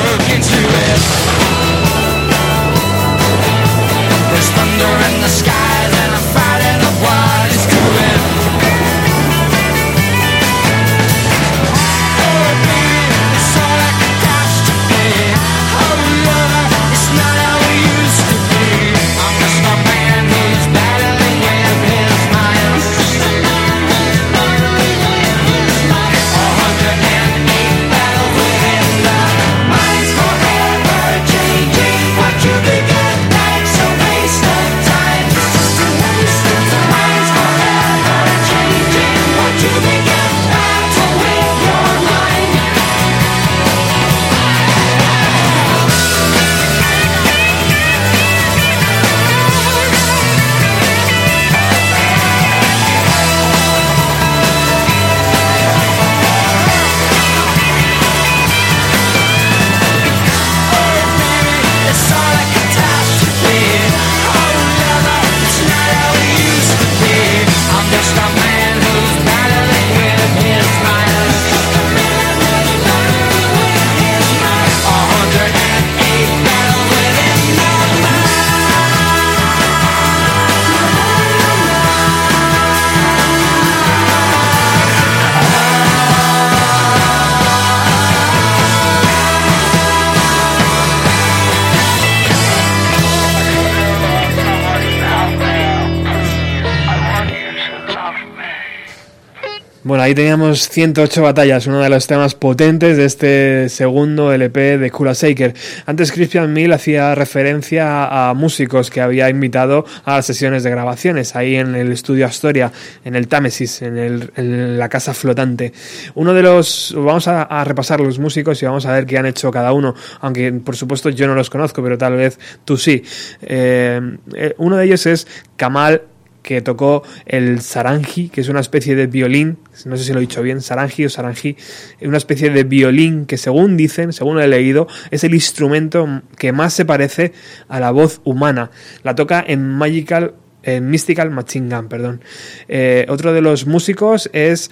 ahí 100.07 100.15
teníamos 100.15 100.69
108 100.69 101.21
batallas, 101.21 101.67
uno 101.67 101.81
de 101.81 101.89
los 101.89 102.07
temas 102.07 102.37
potentes 102.37 102.97
de 102.97 103.07
este 103.07 103.69
segundo 103.69 104.33
LP 104.33 104.79
de 104.79 104.89
Kula 104.93 105.15
Shaker. 105.15 105.53
Antes 105.85 106.13
Christian 106.13 106.53
Mill 106.53 106.73
hacía 106.73 107.13
referencia 107.17 108.29
a 108.29 108.33
músicos 108.33 108.89
que 108.89 109.01
había 109.01 109.29
invitado 109.29 109.85
a 110.05 110.23
sesiones 110.23 110.63
de 110.63 110.71
grabaciones, 110.71 111.35
ahí 111.35 111.57
en 111.57 111.75
el 111.75 111.91
estudio 111.91 112.25
Astoria, 112.27 112.71
en 113.05 113.17
el 113.17 113.27
Támesis, 113.27 113.83
en, 113.83 114.79
la 114.79 114.89
casa 114.89 115.13
flotante. 115.13 115.73
Uno 116.15 116.35
de 116.35 116.43
los, 116.43 116.95
vamos 116.97 117.27
a, 117.27 117.43
a 117.43 117.65
repasar 117.65 117.99
los 117.99 118.21
músicos 118.21 118.63
y 118.63 118.67
vamos 118.67 118.87
a 118.87 118.93
ver 118.93 119.07
qué 119.07 119.19
han 119.19 119.27
hecho 119.27 119.51
cada 119.51 119.73
uno, 119.73 119.97
aunque 120.21 120.53
por 120.53 120.77
supuesto 120.77 121.11
yo 121.11 121.27
no 121.27 121.35
los 121.35 121.51
conozco, 121.51 121.83
pero 121.83 121.99
tal 121.99 122.15
vez 122.15 122.39
tú 122.65 122.77
sí. 122.77 123.03
Eh, 123.43 124.01
eh, 124.37 124.55
uno 124.59 124.77
de 124.77 124.85
ellos 124.85 125.05
es 125.07 125.27
Kamal 125.57 126.03
que 126.47 126.63
tocó 126.63 127.03
el 127.27 127.61
sarangi, 127.61 128.29
que 128.29 128.41
es 128.41 128.49
una 128.49 128.61
especie 128.61 128.95
de 128.95 129.09
violín, 129.09 129.59
no 129.85 129.97
sé 129.97 130.05
si 130.05 130.13
lo 130.13 130.19
he 130.19 130.21
dicho 130.21 130.43
bien, 130.43 130.61
sarangi 130.61 131.05
o 131.05 131.11
sarangi, 131.11 131.57
una 132.03 132.19
especie 132.19 132.51
de 132.51 132.63
violín 132.63 133.27
que 133.27 133.37
según 133.37 133.77
dicen, 133.77 134.13
según 134.13 134.39
he 134.39 134.47
leído, 134.47 134.87
es 135.11 135.25
el 135.25 135.35
instrumento 135.35 136.23
que 136.39 136.53
más 136.53 136.73
se 136.73 136.85
parece 136.85 137.33
a 137.67 137.81
la 137.81 137.91
voz 137.91 138.21
humana. 138.23 138.71
La 139.03 139.17
toca 139.17 139.45
en 139.45 139.69
Magical, 139.69 140.35
en 140.63 140.89
Mystical 140.89 141.33
Machine 141.33 141.75
Gun, 141.75 141.89
perdón. 141.89 142.21
Eh, 142.69 143.07
otro 143.09 143.33
de 143.33 143.41
los 143.41 143.67
músicos 143.67 144.31
es 144.33 144.71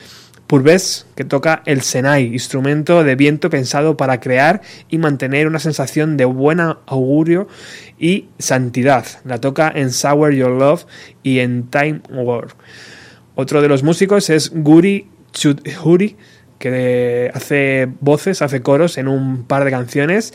Purves, 0.54 1.04
que 1.16 1.24
toca 1.24 1.64
el 1.66 1.82
Senai, 1.82 2.26
instrumento 2.26 3.02
de 3.02 3.16
viento 3.16 3.50
pensado 3.50 3.96
para 3.96 4.20
crear 4.20 4.60
y 4.88 4.98
mantener 4.98 5.48
una 5.48 5.58
sensación 5.58 6.16
de 6.16 6.26
buen 6.26 6.60
augurio 6.60 7.48
y 7.98 8.28
santidad. 8.38 9.04
La 9.24 9.40
toca 9.40 9.72
en 9.74 9.90
Sour 9.90 10.32
Your 10.32 10.52
Love 10.52 10.84
y 11.24 11.40
en 11.40 11.64
Time 11.70 12.02
War. 12.08 12.54
Otro 13.34 13.62
de 13.62 13.68
los 13.68 13.82
músicos 13.82 14.30
es 14.30 14.52
Guri 14.54 15.08
Chudhuri, 15.32 16.16
que 16.60 17.32
hace 17.34 17.88
voces, 17.98 18.40
hace 18.40 18.62
coros 18.62 18.96
en 18.96 19.08
un 19.08 19.42
par 19.42 19.64
de 19.64 19.72
canciones. 19.72 20.32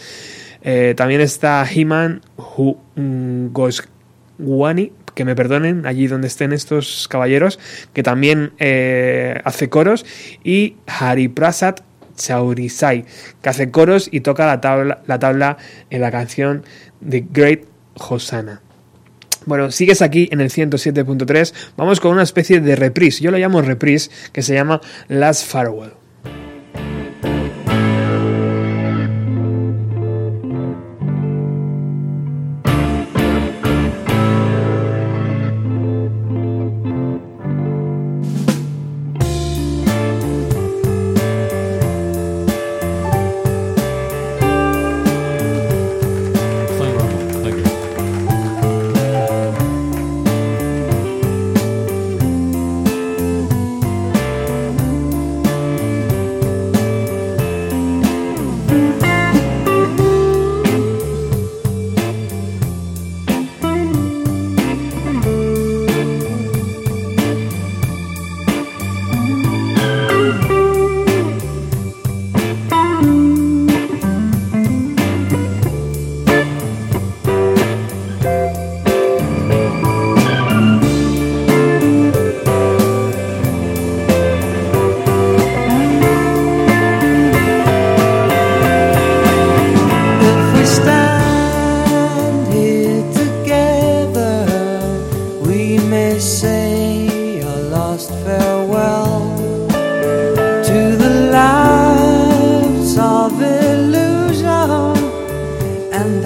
Eh, 0.63 0.95
también 0.97 1.21
está 1.21 1.65
Himan 1.73 2.19
Goswani, 3.53 4.91
que 5.13 5.25
me 5.25 5.35
perdonen 5.35 5.85
allí 5.85 6.07
donde 6.07 6.27
estén 6.27 6.53
estos 6.53 7.07
caballeros, 7.07 7.59
que 7.93 8.03
también 8.03 8.51
eh, 8.59 9.39
hace 9.43 9.69
coros, 9.69 10.05
y 10.43 10.75
Hariprasad 10.87 11.75
Chaurisai, 12.15 13.05
que 13.41 13.49
hace 13.49 13.71
coros 13.71 14.09
y 14.11 14.21
toca 14.21 14.45
la 14.45 14.61
tabla, 14.61 15.01
la 15.07 15.19
tabla 15.19 15.57
en 15.89 16.01
la 16.01 16.11
canción 16.11 16.63
The 17.07 17.25
Great 17.31 17.61
Hosanna. 17.95 18.61
Bueno, 19.45 19.71
sigues 19.71 20.01
aquí 20.01 20.27
en 20.31 20.41
el 20.41 20.51
107.3. 20.51 21.53
Vamos 21.77 21.99
con 21.99 22.11
una 22.11 22.23
especie 22.23 22.59
de 22.59 22.75
reprise. 22.75 23.23
Yo 23.23 23.31
lo 23.31 23.37
llamo 23.37 23.61
reprise, 23.61 24.11
que 24.31 24.41
se 24.41 24.53
llama 24.53 24.81
Last 25.07 25.47
Farewell. 25.47 25.98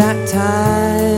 That 0.03 0.27
time 0.27 1.12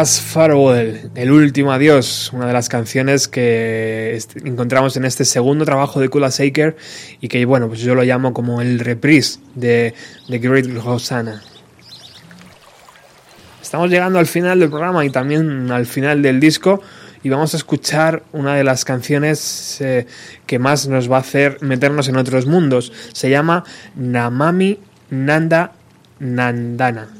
Last 0.00 0.32
Farewell, 0.32 1.10
el 1.14 1.30
último 1.30 1.72
adiós, 1.72 2.30
una 2.32 2.46
de 2.46 2.54
las 2.54 2.70
canciones 2.70 3.28
que 3.28 4.18
encontramos 4.46 4.96
en 4.96 5.04
este 5.04 5.26
segundo 5.26 5.66
trabajo 5.66 6.00
de 6.00 6.08
Kula 6.08 6.30
Shaker 6.30 6.74
y 7.20 7.28
que, 7.28 7.44
bueno, 7.44 7.68
pues 7.68 7.80
yo 7.80 7.94
lo 7.94 8.02
llamo 8.02 8.32
como 8.32 8.62
el 8.62 8.78
reprise 8.78 9.40
de 9.54 9.92
The 10.30 10.38
Great 10.38 10.68
Hosanna. 10.82 11.42
Estamos 13.60 13.90
llegando 13.90 14.18
al 14.18 14.26
final 14.26 14.58
del 14.60 14.70
programa 14.70 15.04
y 15.04 15.10
también 15.10 15.70
al 15.70 15.84
final 15.84 16.22
del 16.22 16.40
disco 16.40 16.80
y 17.22 17.28
vamos 17.28 17.52
a 17.52 17.58
escuchar 17.58 18.22
una 18.32 18.54
de 18.54 18.64
las 18.64 18.86
canciones 18.86 19.82
eh, 19.82 20.06
que 20.46 20.58
más 20.58 20.88
nos 20.88 21.12
va 21.12 21.18
a 21.18 21.20
hacer 21.20 21.58
meternos 21.60 22.08
en 22.08 22.16
otros 22.16 22.46
mundos. 22.46 22.90
Se 23.12 23.28
llama 23.28 23.64
Namami 23.96 24.78
Nanda 25.10 25.72
Nandana. 26.20 27.19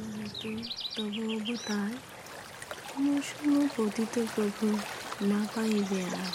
পতিত 3.80 4.14
প্রভু 4.34 4.66
না 5.22 5.40
পাইবে 5.54 6.00
আর। 6.16 6.32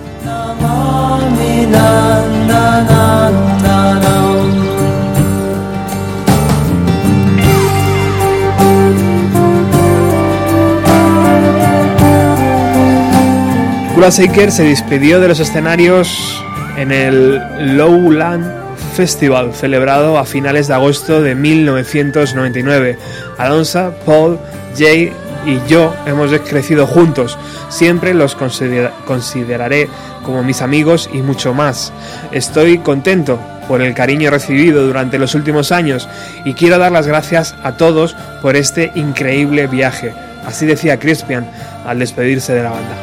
Kula 13.94 14.08
Shaker 14.08 14.50
se 14.50 14.64
despidió 14.64 15.20
de 15.20 15.28
los 15.28 15.40
escenarios 15.40 16.42
en 16.78 16.90
el 16.90 17.38
Lowland 17.76 18.50
Festival, 18.94 19.52
celebrado 19.52 20.16
a 20.18 20.24
finales 20.24 20.68
de 20.68 20.74
agosto 20.74 21.20
de 21.20 21.34
1999. 21.34 22.96
Alonso, 23.36 23.94
Paul, 24.06 24.38
Jay, 24.78 25.12
y 25.46 25.60
yo 25.68 25.94
hemos 26.06 26.30
crecido 26.40 26.86
juntos. 26.86 27.38
Siempre 27.68 28.14
los 28.14 28.34
considera- 28.34 28.92
consideraré 29.06 29.88
como 30.24 30.42
mis 30.42 30.62
amigos 30.62 31.08
y 31.12 31.18
mucho 31.22 31.54
más. 31.54 31.92
Estoy 32.32 32.78
contento 32.78 33.38
por 33.68 33.82
el 33.82 33.94
cariño 33.94 34.30
recibido 34.30 34.84
durante 34.86 35.18
los 35.18 35.34
últimos 35.34 35.70
años 35.72 36.08
y 36.44 36.54
quiero 36.54 36.78
dar 36.78 36.92
las 36.92 37.06
gracias 37.06 37.54
a 37.62 37.72
todos 37.72 38.16
por 38.42 38.56
este 38.56 38.90
increíble 38.94 39.66
viaje. 39.66 40.12
Así 40.44 40.66
decía 40.66 40.98
Crispian 40.98 41.46
al 41.86 41.98
despedirse 41.98 42.52
de 42.54 42.62
la 42.62 42.70
banda. 42.70 42.96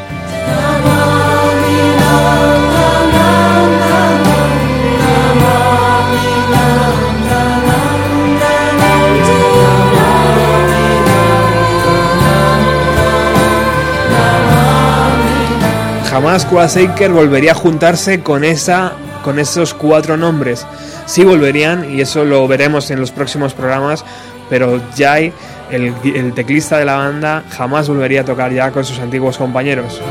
Jamás 16.17 16.47
Quashaker 16.47 17.11
volvería 17.11 17.51
a 17.51 17.53
juntarse 17.53 18.23
con 18.23 18.43
esa 18.43 18.93
con 19.23 19.37
esos 19.37 19.75
cuatro 19.75 20.17
nombres. 20.17 20.65
Sí 21.05 21.23
volverían 21.23 21.93
y 21.93 22.01
eso 22.01 22.25
lo 22.25 22.47
veremos 22.47 22.89
en 22.89 22.99
los 22.99 23.11
próximos 23.11 23.53
programas, 23.53 24.03
pero 24.49 24.81
Jai, 24.97 25.31
el, 25.69 25.93
el 26.03 26.33
teclista 26.33 26.79
de 26.79 26.85
la 26.85 26.95
banda, 26.95 27.43
jamás 27.51 27.87
volvería 27.87 28.21
a 28.21 28.25
tocar 28.25 28.51
ya 28.51 28.71
con 28.71 28.83
sus 28.83 28.97
antiguos 28.97 29.37
compañeros. 29.37 30.01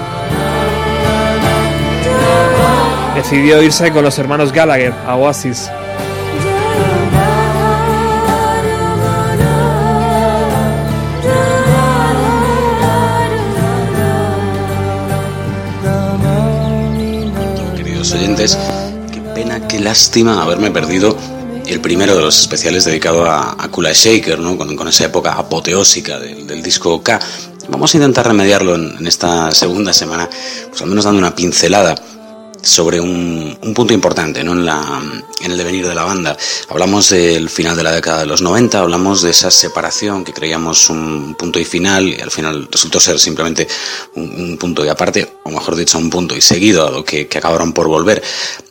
Decidió 3.16 3.60
irse 3.60 3.90
con 3.90 4.04
los 4.04 4.16
hermanos 4.20 4.52
Gallagher 4.52 4.94
a 5.08 5.16
Oasis. 5.16 5.68
Qué 18.26 19.20
pena, 19.36 19.68
qué 19.68 19.78
lástima 19.78 20.42
haberme 20.42 20.72
perdido 20.72 21.16
el 21.64 21.80
primero 21.80 22.16
de 22.16 22.22
los 22.22 22.36
especiales 22.40 22.84
dedicado 22.84 23.24
a, 23.24 23.54
a 23.56 23.68
Kula 23.68 23.92
Shaker, 23.92 24.40
¿no? 24.40 24.58
con, 24.58 24.88
esa 24.88 25.04
época 25.04 25.34
apoteósica 25.34 26.18
del, 26.18 26.44
del 26.44 26.60
disco 26.60 27.00
K. 27.04 27.20
Vamos 27.68 27.94
a 27.94 27.98
intentar 27.98 28.26
remediarlo 28.26 28.74
en, 28.74 28.96
en 28.98 29.06
esta 29.06 29.52
segunda 29.52 29.92
semana, 29.92 30.28
pues 30.68 30.82
al 30.82 30.88
menos 30.88 31.04
dando 31.04 31.20
una 31.20 31.36
pincelada 31.36 31.94
sobre 32.66 33.00
un, 33.00 33.56
un 33.62 33.74
punto 33.74 33.94
importante 33.94 34.42
¿no? 34.42 34.52
en, 34.52 34.66
la, 34.66 35.00
en 35.40 35.52
el 35.52 35.56
devenir 35.56 35.86
de 35.86 35.94
la 35.94 36.02
banda. 36.02 36.36
Hablamos 36.68 37.10
del 37.10 37.48
final 37.48 37.76
de 37.76 37.82
la 37.84 37.92
década 37.92 38.20
de 38.20 38.26
los 38.26 38.42
90, 38.42 38.80
hablamos 38.80 39.22
de 39.22 39.30
esa 39.30 39.50
separación 39.50 40.24
que 40.24 40.32
creíamos 40.32 40.90
un 40.90 41.36
punto 41.38 41.60
y 41.60 41.64
final 41.64 42.08
y 42.08 42.20
al 42.20 42.30
final 42.30 42.68
resultó 42.70 42.98
ser 42.98 43.18
simplemente 43.20 43.68
un, 44.16 44.30
un 44.30 44.58
punto 44.58 44.84
y 44.84 44.88
aparte, 44.88 45.28
o 45.44 45.50
mejor 45.50 45.76
dicho, 45.76 45.96
un 45.98 46.10
punto 46.10 46.36
y 46.36 46.40
seguido 46.40 46.86
a 46.86 46.90
lo 46.90 47.04
que, 47.04 47.28
que 47.28 47.38
acabaron 47.38 47.72
por 47.72 47.86
volver. 47.86 48.22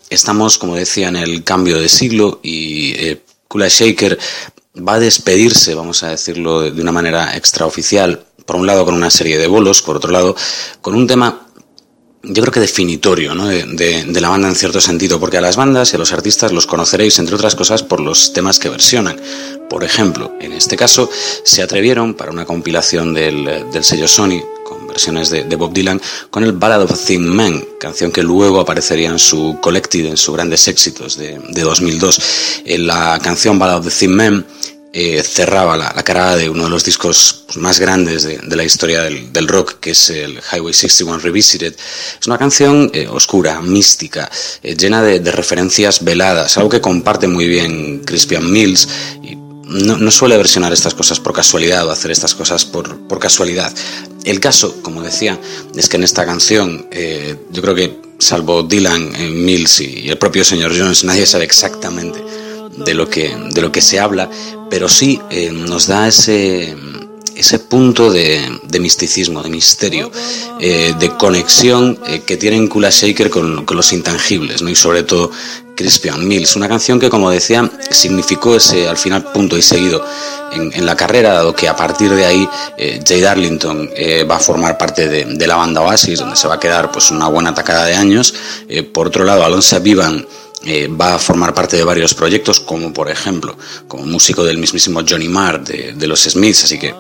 Estamos, 0.10 0.58
como 0.58 0.76
decía, 0.76 1.08
en 1.08 1.16
el 1.16 1.44
cambio 1.44 1.80
de 1.80 1.88
siglo 1.88 2.40
y 2.44 2.92
eh, 2.96 3.22
Kula 3.48 3.70
Shaker 3.70 4.20
va 4.78 4.96
a 4.96 5.00
despedirse, 5.00 5.74
vamos 5.74 6.04
a 6.04 6.10
decirlo 6.10 6.62
de, 6.62 6.72
de 6.72 6.82
una 6.82 6.92
manera 6.92 7.36
extraoficial, 7.38 8.26
por 8.46 8.58
un 8.58 8.68
lado 8.68 8.84
con 8.86 8.94
una 8.94 9.10
serie 9.10 9.38
de 9.38 9.48
bolos, 9.48 9.82
por 9.82 9.96
otro 9.96 10.12
lado 10.12 10.36
con 10.82 10.96
un 10.96 11.08
tema 11.08 11.45
yo 12.28 12.42
creo 12.42 12.52
que 12.52 12.60
definitorio 12.60 13.36
¿no? 13.36 13.48
de, 13.48 13.64
de, 13.64 14.04
de, 14.04 14.22
la 14.22 14.30
banda 14.30 14.48
en 14.48 14.56
cierto 14.56 14.82
sentido, 14.82 15.20
porque 15.20 15.38
a 15.38 15.42
las 15.42 15.56
bandas 15.56 15.92
y 15.92 15.96
a 15.96 16.00
los 16.00 16.12
artistas 16.12 16.52
los 16.52 16.66
conoceréis, 16.66 17.20
entre 17.20 17.36
otras 17.36 17.56
cosas, 17.56 17.84
por 17.84 18.00
los 18.00 18.34
temas 18.34 18.60
que 18.60 18.70
versionan. 18.70 19.20
Por 19.70 19.84
ejemplo, 19.84 20.34
en 20.40 20.54
este 20.54 20.76
caso, 20.76 21.10
se 21.44 21.62
atrevieron 21.62 22.14
para 22.14 22.32
una 22.32 22.46
compilación 22.46 23.14
del, 23.14 23.66
del 23.72 23.84
sello 23.84 24.08
Sony, 24.08 24.42
con 24.64 24.88
versiones 24.88 25.30
de, 25.30 25.44
de, 25.44 25.56
Bob 25.56 25.74
Dylan, 25.74 26.02
con 26.30 26.44
el 26.44 26.54
Ballad 26.54 26.84
of 26.84 27.06
Thin 27.06 27.28
Man, 27.28 27.64
canción 27.80 28.12
que 28.12 28.24
luego 28.24 28.60
aparecería 28.60 29.10
en 29.10 29.20
su 29.20 29.58
Collected, 29.62 30.06
en 30.06 30.18
sus 30.18 30.36
grandes 30.36 30.68
éxitos 30.68 31.18
de, 31.18 31.40
de 31.50 31.62
2002. 31.62 32.22
En 32.66 32.88
la 32.88 33.20
canción 33.22 33.60
Ballad 33.60 33.80
of 33.80 33.86
the 33.86 33.92
Thin 33.92 34.16
Man 34.16 34.46
eh, 34.98 35.22
cerraba 35.24 35.76
la, 35.76 35.92
cara 36.04 36.38
de 36.38 36.50
uno 36.50 36.64
de 36.64 36.70
los 36.70 36.86
discos 36.86 37.44
más 37.58 37.82
grandes 37.82 38.24
de, 38.24 38.56
la 38.56 38.64
historia 38.64 39.02
del, 39.02 39.46
rock, 39.46 39.82
que 39.82 39.92
es 39.92 40.10
el 40.10 40.40
Highway 40.54 40.74
61 40.74 41.20
Revisited. 41.20 41.76
Es 42.18 42.26
una 42.28 42.38
canción 42.38 42.90
eh, 42.94 43.06
oscura, 43.06 43.60
mística, 43.62 44.32
eh, 44.64 44.74
llena 44.78 45.02
de, 45.02 45.20
referencias 45.34 46.02
veladas, 46.02 46.56
algo 46.56 46.70
que 46.70 46.80
comparte 46.80 47.28
muy 47.28 47.46
bien 47.46 48.04
Crispian 48.06 48.50
Mills. 48.50 48.88
Y 49.22 49.36
no, 49.36 50.10
suele 50.12 50.38
versionar 50.38 50.72
estas 50.72 50.94
cosas 50.94 51.20
por 51.20 51.34
casualidad 51.34 51.86
o 51.86 51.92
hacer 51.92 52.12
estas 52.12 52.34
cosas 52.34 52.64
por, 52.64 53.06
por 53.06 53.20
casualidad. 53.20 53.74
El 54.24 54.40
caso, 54.40 54.82
como 54.82 55.04
decía, 55.04 55.38
es 55.76 55.90
que 55.90 55.98
en 55.98 56.06
esta 56.06 56.26
canción 56.26 56.88
yo 57.52 57.62
creo 57.62 57.76
que 57.76 58.00
salvo 58.20 58.64
Dylan, 58.64 59.12
Mills 59.44 59.82
y 59.82 60.08
el 60.08 60.18
propio 60.18 60.46
señor 60.46 60.72
Jones, 60.74 61.04
nadie 61.04 61.26
sabe 61.26 61.44
exactamente 61.44 62.45
de 62.78 62.94
lo 62.94 63.10
que, 63.10 63.36
de 63.52 63.62
lo 63.62 63.72
que 63.72 63.82
se 63.82 64.00
habla, 64.00 64.30
pero 64.70 64.90
sí 64.90 65.20
eh, 65.30 65.52
nos 65.52 65.88
da 65.88 66.08
ese, 66.08 66.76
ese 67.36 67.60
punto 67.60 68.12
de, 68.12 68.60
de 68.64 68.80
misticismo, 68.80 69.42
de 69.42 69.50
misterio, 69.50 70.12
eh, 70.60 70.94
de 71.00 71.10
conexión 71.16 72.00
eh, 72.08 72.22
que 72.26 72.38
tiene 72.38 72.68
Kula 72.68 72.90
Shaker 72.90 73.30
con, 73.30 73.66
con, 73.66 73.78
los 73.78 73.94
intangibles, 73.94 74.62
¿no? 74.62 74.70
y 74.70 74.76
sobre 74.76 75.04
todo 75.04 75.32
Crispian 75.76 76.26
Mills, 76.28 76.56
una 76.56 76.70
canción 76.70 77.00
que, 77.00 77.10
como 77.10 77.30
decía, 77.30 77.70
significó 77.90 78.56
ese 78.56 78.88
al 78.88 78.98
final 78.98 79.32
punto 79.32 79.58
y 79.58 79.62
seguido 79.62 80.06
en, 80.54 80.72
en 80.74 80.86
la 80.86 80.96
carrera, 80.96 81.34
dado 81.34 81.54
que 81.54 81.68
a 81.68 81.76
partir 81.76 82.12
de 82.12 82.26
ahí 82.26 82.48
Jay 83.06 83.20
Darlington 83.20 83.90
va 84.30 84.38
a 84.38 84.40
formar 84.40 84.78
parte 84.78 85.10
de, 85.10 85.26
de, 85.26 85.48
la 85.48 85.58
banda 85.58 85.82
Oasis, 85.82 86.20
donde 86.20 86.38
se 86.38 86.48
va 86.48 86.56
a 86.56 86.60
quedar 86.62 86.94
pues 86.94 87.12
una 87.12 87.28
buena 87.28 87.54
tacada 87.54 87.86
de 87.86 87.96
años. 87.96 88.34
por 88.94 89.08
otro 89.08 89.26
lado, 89.26 89.44
Alonso 89.44 89.78
Vivan 89.82 90.26
eh, 90.66 90.88
va 90.88 91.16
a 91.16 91.20
formar 91.20 91.54
parte 91.54 91.78
de 91.78 91.84
varios 91.84 92.14
proyectos, 92.14 92.60
como 92.60 92.92
por 92.94 93.10
ejemplo, 93.10 93.58
como 93.88 94.06
músico 94.06 94.44
del 94.44 94.58
mismísimo 94.58 95.02
Johnny 95.08 95.28
Marr 95.28 95.64
de, 95.64 95.94
de 95.94 96.08
los 96.08 96.24
Smiths, 96.24 96.66
así 96.66 96.80
que 96.80 96.94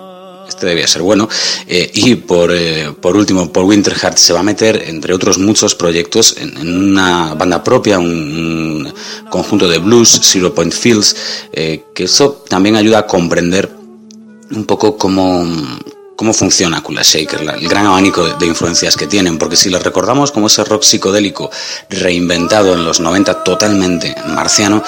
este 0.48 0.68
debía 0.68 0.88
ser 0.88 1.02
bueno. 1.02 1.28
Eh, 1.68 1.90
y 1.94 2.16
por, 2.16 2.52
eh, 2.54 2.94
por 3.00 3.16
último, 3.16 3.52
Paul 3.52 3.68
Winterhart 3.68 4.18
se 4.18 4.34
va 4.34 4.40
a 4.40 4.44
meter, 4.44 4.84
entre 4.88 5.14
otros 5.14 5.38
muchos 5.38 5.76
proyectos, 5.76 6.36
en, 6.38 6.58
en 6.58 6.92
una 6.92 7.34
banda 7.34 7.64
propia, 7.64 8.00
un, 8.00 8.08
un, 8.08 8.94
conjunto 9.30 9.68
de 9.68 9.80
blues, 9.80 10.20
Zero 10.24 10.54
Point 10.54 10.74
Fields, 10.74 11.16
eh, 11.52 11.86
que 11.94 12.06
eso 12.06 12.44
también 12.48 12.76
ayuda 12.76 13.00
a 13.00 13.08
comprender 13.08 13.70
un 14.52 14.66
poco 14.66 14.98
cómo, 14.98 15.46
cómo 16.16 16.34
funciona 16.34 16.82
Kula 16.82 17.02
Shaker, 17.04 17.42
el 17.42 17.68
gran 17.68 17.86
abanico 17.86 18.24
de, 18.24 18.46
influencias 18.46 18.96
que 18.96 19.08
tienen, 19.08 19.38
porque 19.38 19.56
si 19.56 19.70
les 19.70 19.84
recordamos 19.84 20.32
como 20.32 20.48
ese 20.48 20.64
rock 20.64 20.84
psicodélico 20.84 21.50
reinventado 21.90 22.74
en 22.74 22.86
los 22.86 23.00
90 23.00 23.44
totalmente 23.44 24.16
marciano, 24.28 24.84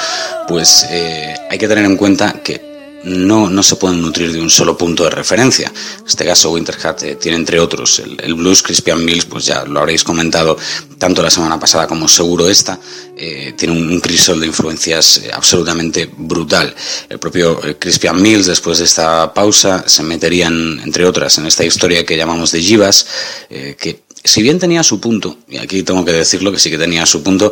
pues 0.47 0.85
eh, 0.89 1.35
hay 1.49 1.57
que 1.57 1.67
tener 1.67 1.85
en 1.85 1.97
cuenta 1.97 2.33
que 2.43 2.66
no, 3.07 3.49
no 3.49 3.63
se 3.63 3.75
pueden 3.77 4.01
nutrir 4.01 4.31
de 4.31 4.41
un 4.41 4.49
solo 4.49 4.77
punto 4.77 5.03
de 5.03 5.09
referencia. 5.09 5.71
En 5.99 6.07
este 6.07 6.25
caso, 6.25 6.51
Winterhat 6.51 7.03
eh, 7.03 7.15
tiene 7.15 7.37
entre 7.37 7.59
otros 7.59 7.99
el, 7.99 8.33
blues, 8.35 8.61
Crispian 8.61 9.03
Mills, 9.03 9.25
pues 9.25 9.45
ya 9.45 9.65
lo 9.65 9.79
habréis 9.79 10.03
comentado 10.03 10.57
tanto 10.97 11.21
la 11.21 11.29
semana 11.29 11.59
pasada 11.59 11.87
como 11.87 12.07
seguro 12.07 12.49
esta, 12.49 12.79
eh, 13.15 13.53
tiene 13.57 13.73
un, 13.73 13.99
crisol 13.99 14.39
de 14.39 14.47
influencias 14.47 15.19
eh, 15.19 15.29
absolutamente 15.33 16.09
brutal. 16.17 16.73
El 17.09 17.19
propio 17.19 17.63
eh, 17.65 17.77
Crispian 17.79 18.21
Mills, 18.21 18.47
después 18.47 18.79
de 18.79 18.85
esta 18.85 19.33
pausa, 19.33 19.83
se 19.87 20.03
meterían, 20.03 20.79
entre 20.83 21.05
otras, 21.05 21.37
en 21.37 21.45
esta 21.45 21.63
historia 21.63 22.05
que 22.05 22.17
llamamos 22.17 22.51
de 22.51 22.61
Jivas, 22.61 23.07
eh, 23.49 23.75
que 23.79 24.01
si 24.23 24.41
bien 24.41 24.59
tenía 24.59 24.83
su 24.83 24.99
punto, 24.99 25.37
y 25.47 25.57
aquí 25.57 25.83
tengo 25.83 26.03
que 26.03 26.11
decirlo 26.11 26.51
que 26.51 26.59
sí 26.59 26.69
que 26.69 26.77
tenía 26.77 27.05
su 27.05 27.23
punto, 27.23 27.51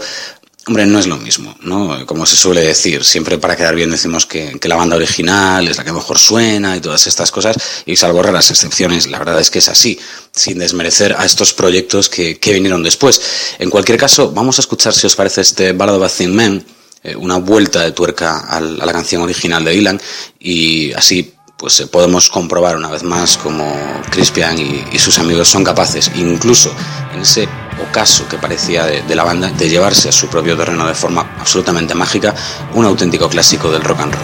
Hombre, 0.68 0.88
no 0.88 0.98
es 0.98 1.06
lo 1.06 1.18
mismo, 1.18 1.56
¿no? 1.62 2.08
Como 2.08 2.26
se 2.26 2.36
suele 2.36 2.62
decir, 2.62 3.04
siempre 3.04 3.38
para 3.38 3.56
quedar 3.56 3.76
bien 3.76 3.92
decimos 3.92 4.26
que, 4.26 4.58
la 4.64 4.76
banda 4.76 4.96
original 4.96 5.68
es 5.68 5.78
la 5.78 5.84
que 5.84 5.92
mejor 5.92 6.18
suena 6.18 6.76
y 6.76 6.82
todas 6.82 7.06
estas 7.06 7.30
cosas, 7.30 7.56
y 7.86 7.96
salvo 7.96 8.24
raras 8.24 8.50
excepciones, 8.50 9.06
la 9.06 9.20
verdad 9.20 9.40
es 9.40 9.52
que 9.52 9.60
es 9.60 9.70
así, 9.70 10.00
sin 10.32 10.58
desmerecer 10.58 11.16
a 11.20 11.24
estos 11.24 11.54
proyectos 11.54 12.10
que, 12.10 12.40
que 12.40 12.54
vinieron 12.54 12.82
después. 12.82 13.22
En 13.60 13.70
cualquier 13.70 14.00
caso, 14.00 14.32
vamos 14.32 14.58
a 14.58 14.62
escuchar, 14.62 14.96
si 14.96 15.06
os 15.06 15.16
parece, 15.16 15.42
este 15.42 15.74
Ballad 15.74 15.98
of 15.98 16.04
a 16.04 16.10
Thin 16.10 16.36
Man, 16.36 16.66
eh, 17.04 17.16
una 17.16 17.38
vuelta 17.38 17.84
de 17.84 17.92
tuerca 17.92 18.40
a 18.40 18.60
la 18.60 18.92
canción 18.92 19.22
original 19.22 19.64
de 19.64 19.72
Dylan, 19.72 20.02
y 20.40 20.92
así 20.94 21.35
pues 21.58 21.80
eh, 21.80 21.88
podemos 21.88 22.30
comprobar 22.30 22.76
una 22.76 22.90
vez 22.90 23.04
más 23.04 23.38
como 23.38 23.66
Crispian 24.10 24.58
y, 24.58 24.84
y, 24.92 25.00
sus 25.00 25.20
amigos 25.20 25.48
son 25.48 25.64
capaces, 25.64 26.12
incluso 26.16 26.74
en 27.14 27.22
ese 27.22 27.48
ocaso 27.90 28.28
que 28.28 28.38
parecía 28.38 28.86
de, 28.86 29.02
de, 29.04 29.16
la 29.16 29.24
banda, 29.24 29.50
de 29.50 29.70
llevarse 29.70 30.10
a 30.10 30.12
su 30.12 30.28
propio 30.28 30.58
terreno 30.58 30.86
de 30.88 30.94
forma 30.94 31.36
absolutamente 31.40 31.96
mágica 31.96 32.34
un 32.74 32.86
auténtico 32.86 33.30
clásico 33.30 33.72
del 33.72 33.84
rock 33.84 34.00
and 34.02 34.14
roll. 34.14 34.24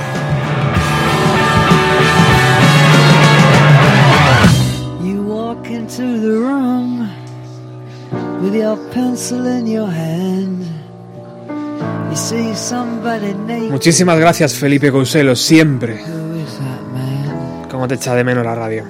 You 5.03 5.21
walk 5.23 5.67
into 5.67 6.01
the 6.01 6.37
room 6.37 7.09
with 8.41 8.53
your 8.53 8.77
pencil 8.93 9.47
in 9.47 9.67
your 9.67 9.89
hand. 9.89 10.65
You 12.09 12.17
see 12.17 12.53
somebody 12.55 13.33
naked. 13.33 13.71
Muchísimas 13.71 14.19
gracias 14.19 14.53
Felipe 14.55 14.91
Couselo, 14.91 15.35
siempre. 15.37 16.03
Como 17.81 17.87
te 17.87 17.95
echa 17.95 18.13
de 18.13 18.23
menos 18.23 18.45
la 18.45 18.53
radio. 18.53 18.83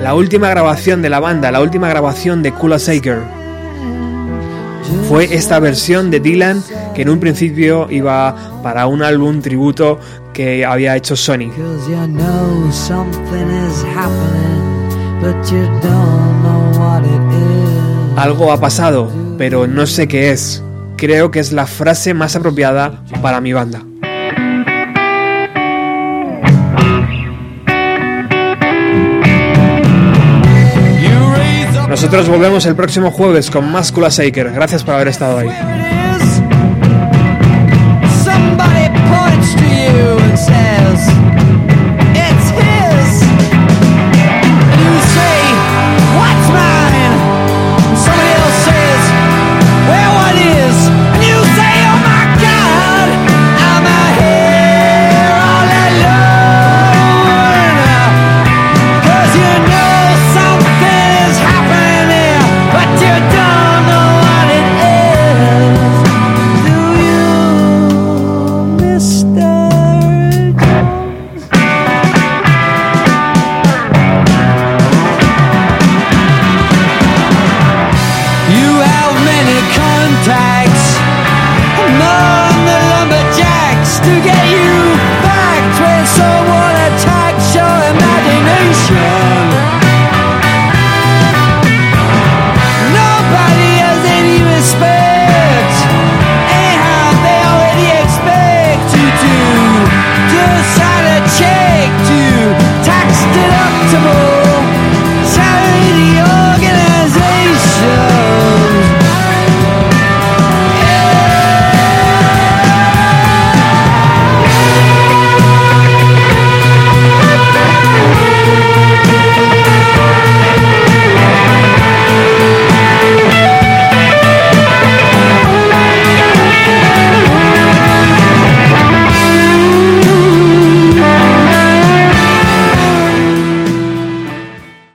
La 0.00 0.14
última 0.14 0.48
grabación 0.48 1.02
de 1.02 1.10
la 1.10 1.18
banda, 1.18 1.50
la 1.50 1.60
última 1.60 1.88
grabación 1.88 2.40
de 2.44 2.52
Kula 2.52 2.76
Shaker, 2.78 3.18
fue 5.08 5.34
esta 5.34 5.58
versión 5.58 6.08
de 6.12 6.20
Dylan 6.20 6.62
que 6.94 7.02
en 7.02 7.08
un 7.08 7.18
principio 7.18 7.88
iba 7.90 8.60
para 8.62 8.86
un 8.86 9.02
álbum 9.02 9.42
tributo 9.42 9.98
que 10.32 10.64
había 10.64 10.94
hecho 10.94 11.16
Sony. 11.16 11.50
Algo 18.16 18.52
ha 18.52 18.60
pasado, 18.60 19.10
pero 19.36 19.66
no 19.66 19.84
sé 19.84 20.06
qué 20.06 20.30
es. 20.30 20.62
Creo 20.96 21.32
que 21.32 21.40
es 21.40 21.50
la 21.50 21.66
frase 21.66 22.14
más 22.14 22.36
apropiada 22.36 23.02
para 23.20 23.40
mi 23.40 23.52
banda. 23.52 23.82
Nosotros 32.00 32.30
volvemos 32.30 32.64
el 32.64 32.74
próximo 32.74 33.10
jueves 33.10 33.50
con 33.50 33.70
más 33.70 33.92
Kula 33.92 34.08
Shaker. 34.08 34.52
Gracias 34.52 34.82
por 34.82 34.94
haber 34.94 35.08
estado 35.08 35.36
ahí. 35.36 35.79